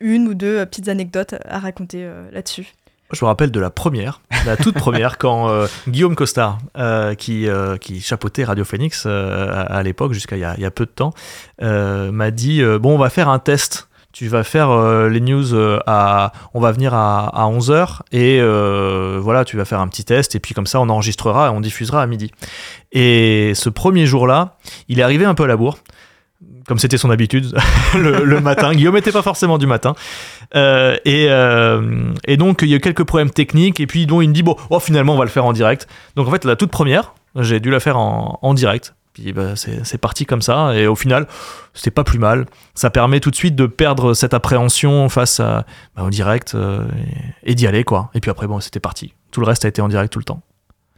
[0.00, 2.66] une ou deux petites anecdotes à raconter là-dessus?
[3.12, 7.46] Je me rappelle de la première, la toute première, quand euh, Guillaume Costard, euh, qui,
[7.46, 10.70] euh, qui chapeautait Radio Phoenix à, à l'époque, jusqu'à il, y a- il y a
[10.70, 11.12] peu de temps,
[11.60, 13.88] m'a dit Bon, on va faire un test.
[14.12, 16.32] Tu vas faire euh, les news euh, à.
[16.52, 20.34] On va venir à, à 11h et euh, voilà, tu vas faire un petit test
[20.34, 22.30] et puis comme ça, on enregistrera et on diffusera à midi.
[22.92, 24.56] Et ce premier jour-là,
[24.88, 25.78] il est arrivé un peu à la bourre.
[26.66, 27.56] Comme c'était son habitude
[27.94, 28.72] le, matin.
[28.72, 29.94] Guillaume n'était pas forcément du matin.
[30.54, 33.80] Et, et donc, il y a eu quelques problèmes techniques.
[33.80, 35.88] Et puis, dont il me dit Bon, oh, finalement, on va le faire en direct.
[36.14, 38.94] Donc, en fait, la toute première, j'ai dû la faire en, en direct.
[39.12, 40.74] Puis, bah, c'est parti comme ça.
[40.74, 41.26] Et au final,
[41.74, 42.46] c'était pas plus mal.
[42.74, 46.86] Ça permet tout de suite de perdre cette appréhension face à, bah, au direct euh,
[47.44, 48.10] et, et d'y aller, quoi.
[48.14, 49.14] Et puis après, bon, c'était parti.
[49.30, 50.42] Tout le reste a été en direct tout le temps.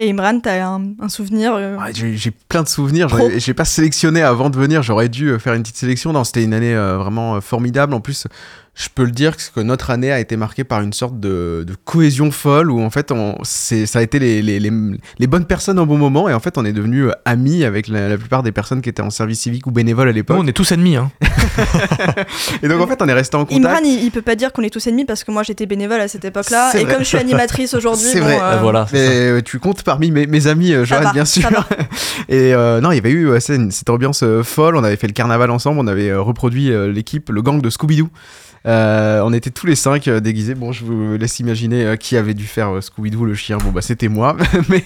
[0.01, 3.09] Et Imran, t'as un, un souvenir euh, Ouais, j'ai plein de souvenirs.
[3.37, 4.83] J'ai pas sélectionné avant de venir.
[4.83, 6.13] J'aurais dû euh, faire une petite sélection.
[6.13, 7.95] Non, c'était une année euh, vraiment formidable.
[7.95, 8.27] En plus,
[8.75, 11.75] je peux le dire que notre année a été marquée par une sorte de, de
[11.85, 14.71] cohésion folle où en fait, on, c'est, ça a été les, les, les,
[15.19, 17.87] les bonnes personnes au bon moment et en fait, on est devenus euh, amis avec
[17.87, 20.39] la, la plupart des personnes qui étaient en service civique ou bénévoles à Nous, l'époque.
[20.41, 21.13] on est tous ennemis, hein.
[22.63, 23.65] Et donc en fait, on est resté en contact.
[23.65, 26.01] Imran, il, il peut pas dire qu'on est tous ennemis parce que moi j'étais bénévole
[26.01, 26.73] à cette époque-là.
[26.77, 26.95] Et vrai.
[26.95, 28.39] comme je suis animatrice aujourd'hui, C'est bon, vrai.
[28.43, 28.87] euh, voilà.
[28.91, 29.11] c'est ça.
[29.11, 31.43] Mais euh, tu comptes parmi mes, mes amis, va, bien sûr.
[31.43, 31.67] ça va.
[32.29, 34.77] Et euh, non, il y avait eu ouais, c'est une- cette ambiance folle.
[34.77, 35.79] On avait fait le carnaval ensemble.
[35.81, 38.09] On avait reproduit l'équipe, le gang de Scooby-Doo.
[38.67, 40.55] Euh, on était tous les cinq euh, déguisés.
[40.55, 43.59] Bon, je vous laisse imaginer euh, qui avait dû faire Scooby-Doo, le chien.
[43.59, 44.37] Bon, bah, c'était moi.
[44.71, 44.83] mais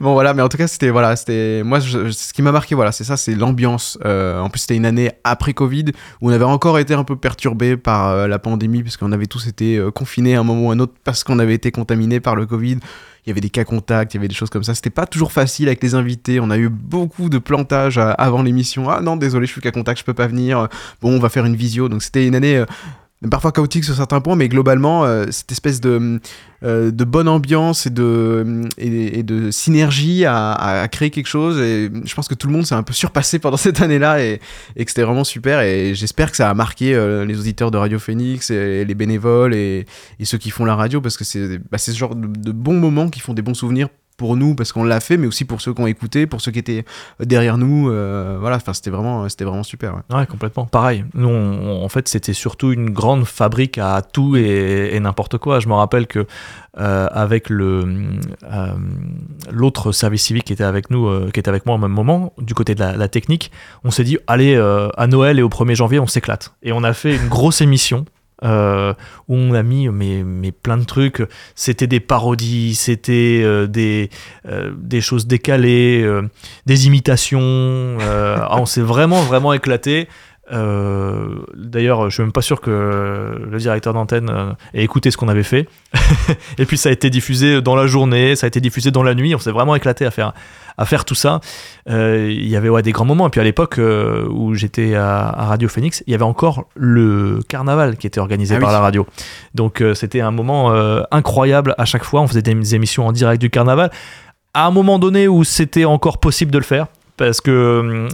[0.00, 0.34] bon, voilà.
[0.34, 1.80] Mais en tout cas, c'était voilà, c'était moi.
[1.80, 3.98] ce qui m'a marqué, voilà, c'est ça, c'est l'ambiance.
[4.04, 5.86] En plus, c'était une année après Covid
[6.20, 9.80] où on avait encore été un peu perturbé par la pandémie puisqu'on avait tous été
[9.94, 12.46] confinés à un moment ou à un autre parce qu'on avait été contaminés par le
[12.46, 12.78] Covid.
[13.24, 14.74] Il y avait des cas contacts, il y avait des choses comme ça.
[14.74, 16.40] C'était pas toujours facile avec les invités.
[16.40, 18.90] On a eu beaucoup de plantages avant l'émission.
[18.90, 20.68] Ah non, désolé, je suis cas contact, je peux pas venir.
[21.00, 21.88] Bon, on va faire une visio.
[21.88, 22.64] Donc c'était une année
[23.24, 26.20] euh, parfois chaotique sur certains points, mais globalement, euh, cette espèce de,
[26.64, 31.58] euh, de bonne ambiance et de, de synergie à, créer quelque chose.
[31.58, 34.38] Et je pense que tout le monde s'est un peu surpassé pendant cette année-là et,
[34.76, 35.60] que c'était vraiment super.
[35.60, 39.54] Et j'espère que ça a marqué euh, les auditeurs de Radio Phoenix et les bénévoles
[39.54, 39.86] et,
[40.22, 43.18] ceux qui font la radio parce que c'est bah, ce genre de bons moments qui
[43.18, 43.88] font des bons souvenirs
[44.22, 46.52] pour nous parce qu'on l'a fait, mais aussi pour ceux qui ont écouté, pour ceux
[46.52, 46.84] qui étaient
[47.18, 47.90] derrière nous.
[47.90, 49.96] euh, voilà, enfin, c'était vraiment, c'était vraiment super.
[50.10, 50.26] ouais.
[50.26, 50.64] Complètement.
[50.66, 51.04] Pareil.
[51.14, 55.58] Nous, en fait, c'était surtout une grande fabrique à tout et, n'importe quoi.
[55.58, 56.24] Je me rappelle que
[56.78, 57.84] euh, avec le
[58.44, 58.66] euh,
[59.50, 62.32] l'autre service civique qui était avec nous, euh, qui était avec moi au même moment,
[62.38, 63.50] du côté de la, la technique,
[63.82, 66.54] on s'est dit allez euh, à Noël et au 1er janvier, on s'éclate.
[66.62, 68.04] Et on a fait une grosse émission.
[68.42, 68.92] Euh,
[69.28, 71.22] où on a mis mais, mais plein de trucs.
[71.54, 74.10] C'était des parodies c'était euh, des,
[74.46, 76.08] euh, des choses décalées
[76.66, 77.18] des imitations
[78.50, 80.08] on s'est vraiment vraiment éclaté
[80.52, 82.70] euh, D'ailleurs, je suis même pas sûr que
[83.50, 85.68] le directeur d'antenne euh, ait écouté ce qu'on avait fait.
[86.58, 89.14] et puis ça a été diffusé dans la journée, ça a été diffusé dans la
[89.14, 89.34] nuit.
[89.34, 90.32] On s'est vraiment éclaté à faire,
[90.76, 91.40] à faire tout ça.
[91.88, 93.26] Euh, Il y avait ouais, des grands moments.
[93.26, 96.66] Et puis à l'époque euh, où j'étais à, à Radio Phoenix, il y avait encore
[96.74, 98.74] le carnaval qui était organisé Ah par oui.
[98.74, 99.06] la radio.
[99.54, 100.72] Donc c'était un moment
[101.10, 102.20] incroyable à chaque fois.
[102.20, 103.90] On faisait des émissions en direct du carnaval.
[104.54, 106.86] À un moment donné où c'était encore possible de le faire,
[107.16, 108.08] parce que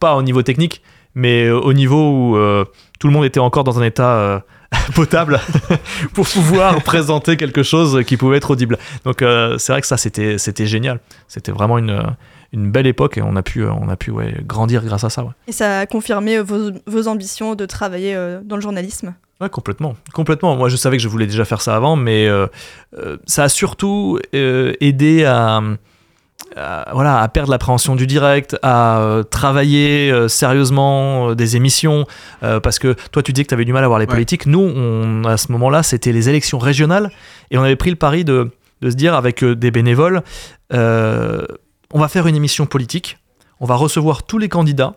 [0.00, 0.82] pas au niveau technique,
[1.18, 2.64] mais euh, au niveau où euh,
[3.00, 4.38] tout le monde était encore dans un état euh,
[4.94, 5.40] potable
[6.14, 8.78] pour pouvoir présenter quelque chose qui pouvait être audible.
[9.04, 11.00] Donc euh, c'est vrai que ça c'était c'était génial.
[11.26, 12.02] C'était vraiment une
[12.52, 15.24] une belle époque et on a pu on a pu ouais, grandir grâce à ça.
[15.24, 15.32] Ouais.
[15.48, 19.14] Et ça a confirmé vos, vos ambitions de travailler euh, dans le journalisme?
[19.40, 19.94] Ouais, complètement.
[20.12, 20.56] Complètement.
[20.56, 22.46] Moi, je savais que je voulais déjà faire ça avant, mais euh,
[22.96, 25.62] euh, ça a surtout euh, aidé à,
[26.56, 32.06] à- voilà, à perdre l'appréhension du direct, à euh, travailler euh, sérieusement euh, des émissions.
[32.40, 34.10] parce que toi, tu dis que tu avais du mal à voir les Ouais.
[34.12, 34.46] politiques.
[34.46, 37.10] Nous, on, à ce moment-là, c'était les élections régionales
[37.50, 38.50] et on avait pris le pari de,
[38.82, 40.22] de se dire avec des bénévoles
[40.72, 43.18] on va faire une émission politique,
[43.60, 44.94] on va recevoir tous les candidats.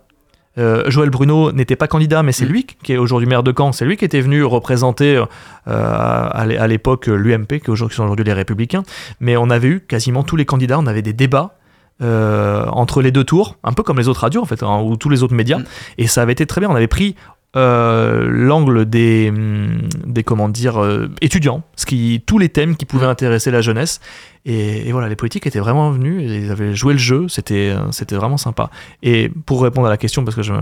[0.58, 2.50] Euh, Joël Bruno n'était pas candidat, mais c'est Mm.
[2.50, 3.72] lui qui est aujourd'hui maire de Caen.
[3.72, 5.26] C'est lui qui était venu représenter euh,
[5.68, 8.84] à l'é- à l'époque l'UMP, qui sont aujourd'hui les Républicains.
[9.20, 10.78] Mais on avait eu quasiment tous les candidats.
[10.80, 11.56] On avait des débats
[12.02, 14.98] euh, entre les deux tours, un peu comme les autres radios en fait, hein, ou
[14.98, 15.60] tous les autres médias.
[15.60, 15.66] Mm.
[16.00, 16.70] Et ça avait été très bien.
[16.70, 17.16] On avait pris
[17.56, 22.86] euh, l'angle des, hum, des comment dire euh, étudiants, ce qui tous les thèmes qui
[22.86, 24.00] pouvaient intéresser la jeunesse.
[24.46, 27.74] Et, et voilà, les politiques étaient vraiment venus, et ils avaient joué le jeu, c'était
[27.76, 28.70] euh, c'était vraiment sympa.
[29.04, 30.54] Et pour répondre à la question, parce que je,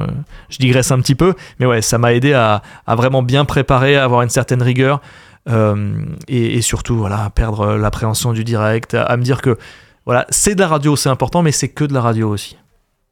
[0.50, 3.96] je digresse un petit peu, mais ouais, ça m'a aidé à, à vraiment bien préparer,
[3.96, 5.00] à avoir une certaine rigueur,
[5.48, 5.94] euh,
[6.28, 9.58] et, et surtout voilà, à perdre l'appréhension du direct, à, à me dire que
[10.06, 12.58] voilà, c'est de la radio, c'est important, mais c'est que de la radio aussi.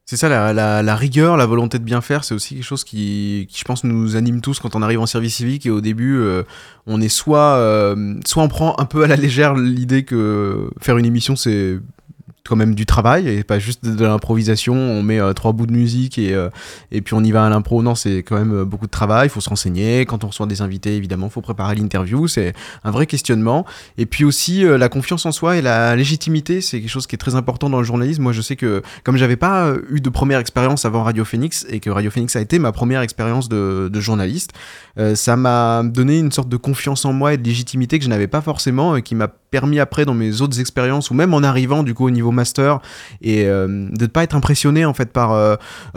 [0.09, 2.85] C'est ça, la, la- la rigueur, la volonté de bien faire, c'est aussi quelque chose
[2.85, 5.65] qui, je pense, nous anime tous quand on arrive en service civique.
[5.65, 6.43] Et au début, euh,
[6.85, 10.97] on est soit, euh, soit on prend un peu à la légère l'idée que faire
[10.97, 11.79] une émission, c'est
[12.47, 14.73] quand même du travail et pas juste de, l'improvisation.
[14.73, 16.49] On met euh, trois bouts de musique et, euh,
[16.91, 17.83] et puis on y va à l'impro.
[17.83, 19.27] Non, c'est quand même euh, beaucoup de travail.
[19.27, 20.05] Il faut se renseigner.
[20.05, 22.27] Quand on reçoit des invités, évidemment, il faut préparer l'interview.
[22.27, 23.65] C'est un vrai questionnement.
[23.97, 27.19] Et puis aussi, la confiance en soi et la légitimité, c'est quelque chose qui est
[27.19, 28.23] très important dans le journalisme.
[28.23, 31.79] Moi, je sais que comme j'avais pas eu de première expérience avant Radio Phoenix et
[31.79, 34.53] que Radio Phoenix a été ma première expérience de, de journaliste,
[35.15, 38.27] ça m'a donné une sorte de confiance en moi et de légitimité que je n'avais
[38.27, 41.83] pas forcément et qui m'a permis après dans mes autres expériences ou même en arrivant
[41.83, 42.79] du coup au niveau master
[43.21, 45.55] et euh, de ne pas être impressionné en fait par euh,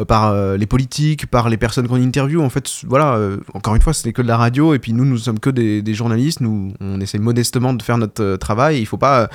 [0.08, 2.40] par euh, les politiques, par les personnes qu'on interviewe.
[2.40, 3.18] En fait, voilà,
[3.54, 5.94] encore une fois, c'était que de la radio et puis nous, nous sommes que des,
[5.94, 6.40] journalistes.
[6.40, 8.80] Nous, on essaie modestement de faire notre travail.
[8.80, 9.28] Il faut pas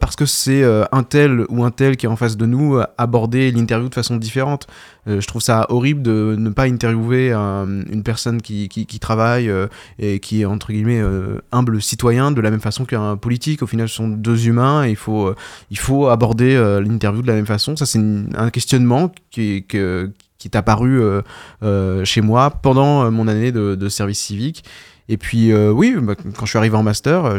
[0.00, 3.50] parce que c'est un tel ou un tel qui est en face de nous aborder
[3.52, 4.66] l'interview de façon différente.
[5.08, 9.48] Euh, je trouve ça horrible de ne pas interviewer un- une personne qui, qui, travaille
[9.48, 9.66] euh,
[9.98, 13.62] et qui est entre guillemets euh, humble citoyen de la même façon qu'un politique.
[13.62, 15.34] Au final, ce sont deux humains et il faut, euh,
[15.70, 17.76] il faut aborder euh, l'interview de la même façon.
[17.76, 18.00] Ça, c'est
[18.34, 21.22] un questionnement qui, qui est apparu euh,
[21.62, 24.64] euh, chez moi pendant euh, mon année de service civique.
[25.08, 27.38] Et puis euh, oui, bah, quand je suis arrivé en master, euh,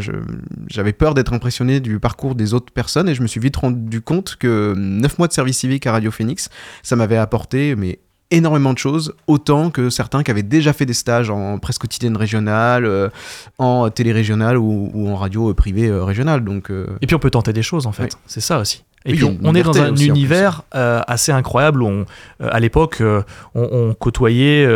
[0.68, 4.02] j'avais peur d'être impressionné du parcours des autres personnes et je me suis vite rendu
[4.02, 6.50] compte que neuf mois de service civique à Radio Phoenix,
[6.84, 8.00] ça m'avait apporté mais
[8.32, 12.18] énormément de choses, autant que certains qui avaient déjà fait des stages en presse quotidienne
[12.18, 13.10] régionale, euh,
[13.58, 16.44] en télé régionale ou, ou en radio privée euh, régionale.
[16.44, 18.10] Donc euh, Et puis on peut tenter des choses en fait, Oui.
[18.28, 18.84] c'est ça aussi.
[19.06, 22.06] Et Oui, puis on, est dans un univers assez incroyable où on,
[22.42, 23.24] à l'époque on,
[23.56, 24.68] on côtoyait,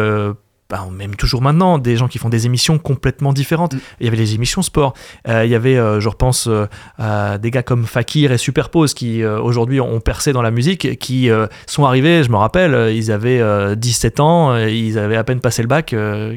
[0.71, 3.73] bah, même toujours maintenant, des gens qui font des émissions complètement différentes.
[3.73, 3.79] Mm.
[3.99, 4.93] Il y avait les émissions sport,
[5.27, 9.23] euh, il y avait, euh, je repense euh, des gars comme Fakir et Superpose qui
[9.25, 11.29] aujourd'hui ont percé dans la musique, qui
[11.67, 15.61] sont arrivés, je me rappelle, ils avaient euh, 17 ans, ils avaient à peine passé
[15.61, 15.93] le bac,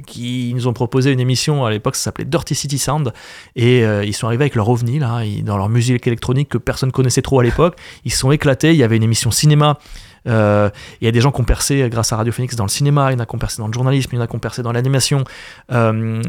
[0.06, 3.12] qui nous ont proposé une émission à l'époque, ça s'appelait Dirty City Sound,
[3.54, 6.90] et ils sont arrivés avec leur ovni, là, ils- dans leur musique électronique que personne
[6.90, 9.78] connaissait trop à l'époque, ils sont éclatés, il y avait une émission cinéma.
[10.26, 10.70] Euh,
[11.00, 13.10] il y a des gens qui ont percé grâce à Radio Phoenix dans le cinéma,
[13.10, 14.36] il y en a qui ont percé dans le journalisme, il y en a qui
[14.36, 15.24] ont percé dans l'animation.
[15.72, 16.22] Euh,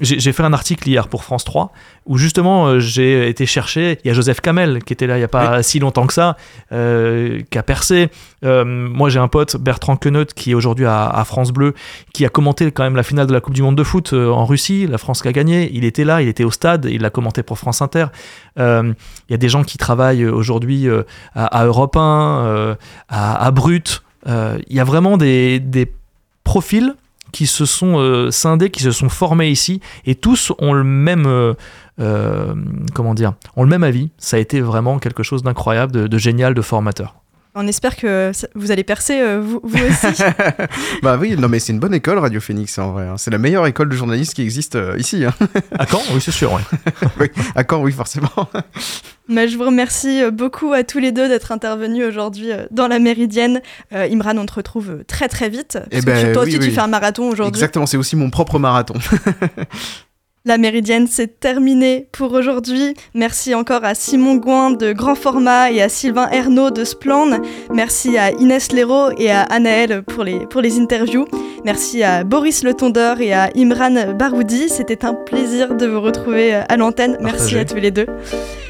[0.00, 1.72] j'ai fait un article hier pour France 3
[2.06, 3.98] où justement j'ai été chercher.
[4.04, 6.12] Il y a Joseph Kamel qui était là il n'y a pas si longtemps que
[6.12, 6.36] ça,
[6.70, 8.10] qui a percé.
[8.42, 11.74] moi j'ai un pote, Bertrand Queneut, qui est aujourd'hui à, France Bleu,
[12.12, 14.44] qui a commenté quand même la finale de la Coupe du Monde de foot en
[14.44, 15.70] Russie, la France qui a gagné.
[15.72, 18.06] Il était là, il était au stade, il l'a commenté pour France Inter.
[18.56, 18.94] Il
[19.28, 20.88] y a des gens qui travaillent aujourd'hui
[21.34, 22.76] à, Europe 1,
[23.08, 24.02] à, à Brut.
[24.26, 25.92] Il y a vraiment des, des
[26.44, 26.94] profils
[27.32, 31.26] qui se sont euh, scindés, qui se sont formés ici, et tous ont le même,
[31.26, 31.54] euh,
[32.00, 32.54] euh,
[32.94, 34.10] comment dire, ont le même avis.
[34.18, 37.19] Ça a été vraiment quelque chose d'incroyable, de, génial, de formateur.
[37.54, 40.22] On espère que vous allez percer, vous, aussi.
[41.02, 43.08] bah oui, non mais c'est une bonne école, Radio Phoenix, en vrai.
[43.08, 43.16] Hein.
[43.16, 45.24] C'est la meilleure école de journalisme qui existe ici.
[45.24, 45.34] Hein.
[45.78, 46.58] à Caen Oui, c'est sûr,
[47.20, 47.26] oui.
[47.54, 48.30] À Caen, oui, forcément.
[49.30, 52.88] Mais je vous remercie euh, beaucoup à tous les deux d'être intervenus aujourd'hui euh, dans
[52.88, 53.62] la Méridienne.
[53.92, 55.78] Euh, Imran, on te retrouve très très vite.
[55.90, 57.56] Eh parce ben, que toi aussi, tu fais un marathon aujourd'hui.
[57.56, 58.94] Exactement, c'est aussi mon propre marathon.
[60.50, 62.94] La Méridienne, c'est terminé pour aujourd'hui.
[63.14, 67.38] Merci encore à Simon Gouin de Grand Format et à Sylvain Ernaud de Splan.
[67.72, 71.24] Merci à Inès Léraud et à Anaël pour les, pour les interviews.
[71.64, 74.68] Merci à Boris Le Tondeur et à Imran Baroudi.
[74.70, 77.16] C'était un plaisir de vous retrouver à l'antenne.
[77.20, 78.06] Merci à tous les deux.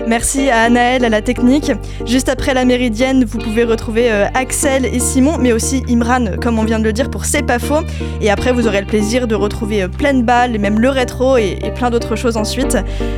[0.06, 1.72] Merci à Anaël à la technique.
[2.04, 6.58] Juste après la Méridienne, vous pouvez retrouver euh, Axel et Simon, mais aussi Imran, comme
[6.58, 7.84] on vient de le dire, pour C'est pas faux.
[8.20, 11.36] Et après, vous aurez le plaisir de retrouver euh, Pleine Balle et même le rétro
[11.36, 12.76] et et plein d'autres choses ensuite.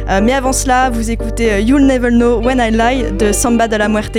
[0.09, 3.68] Euh, mais avant cela, vous écoutez euh, You'll Never Know When I Lie de Samba
[3.68, 4.18] de la Muerte.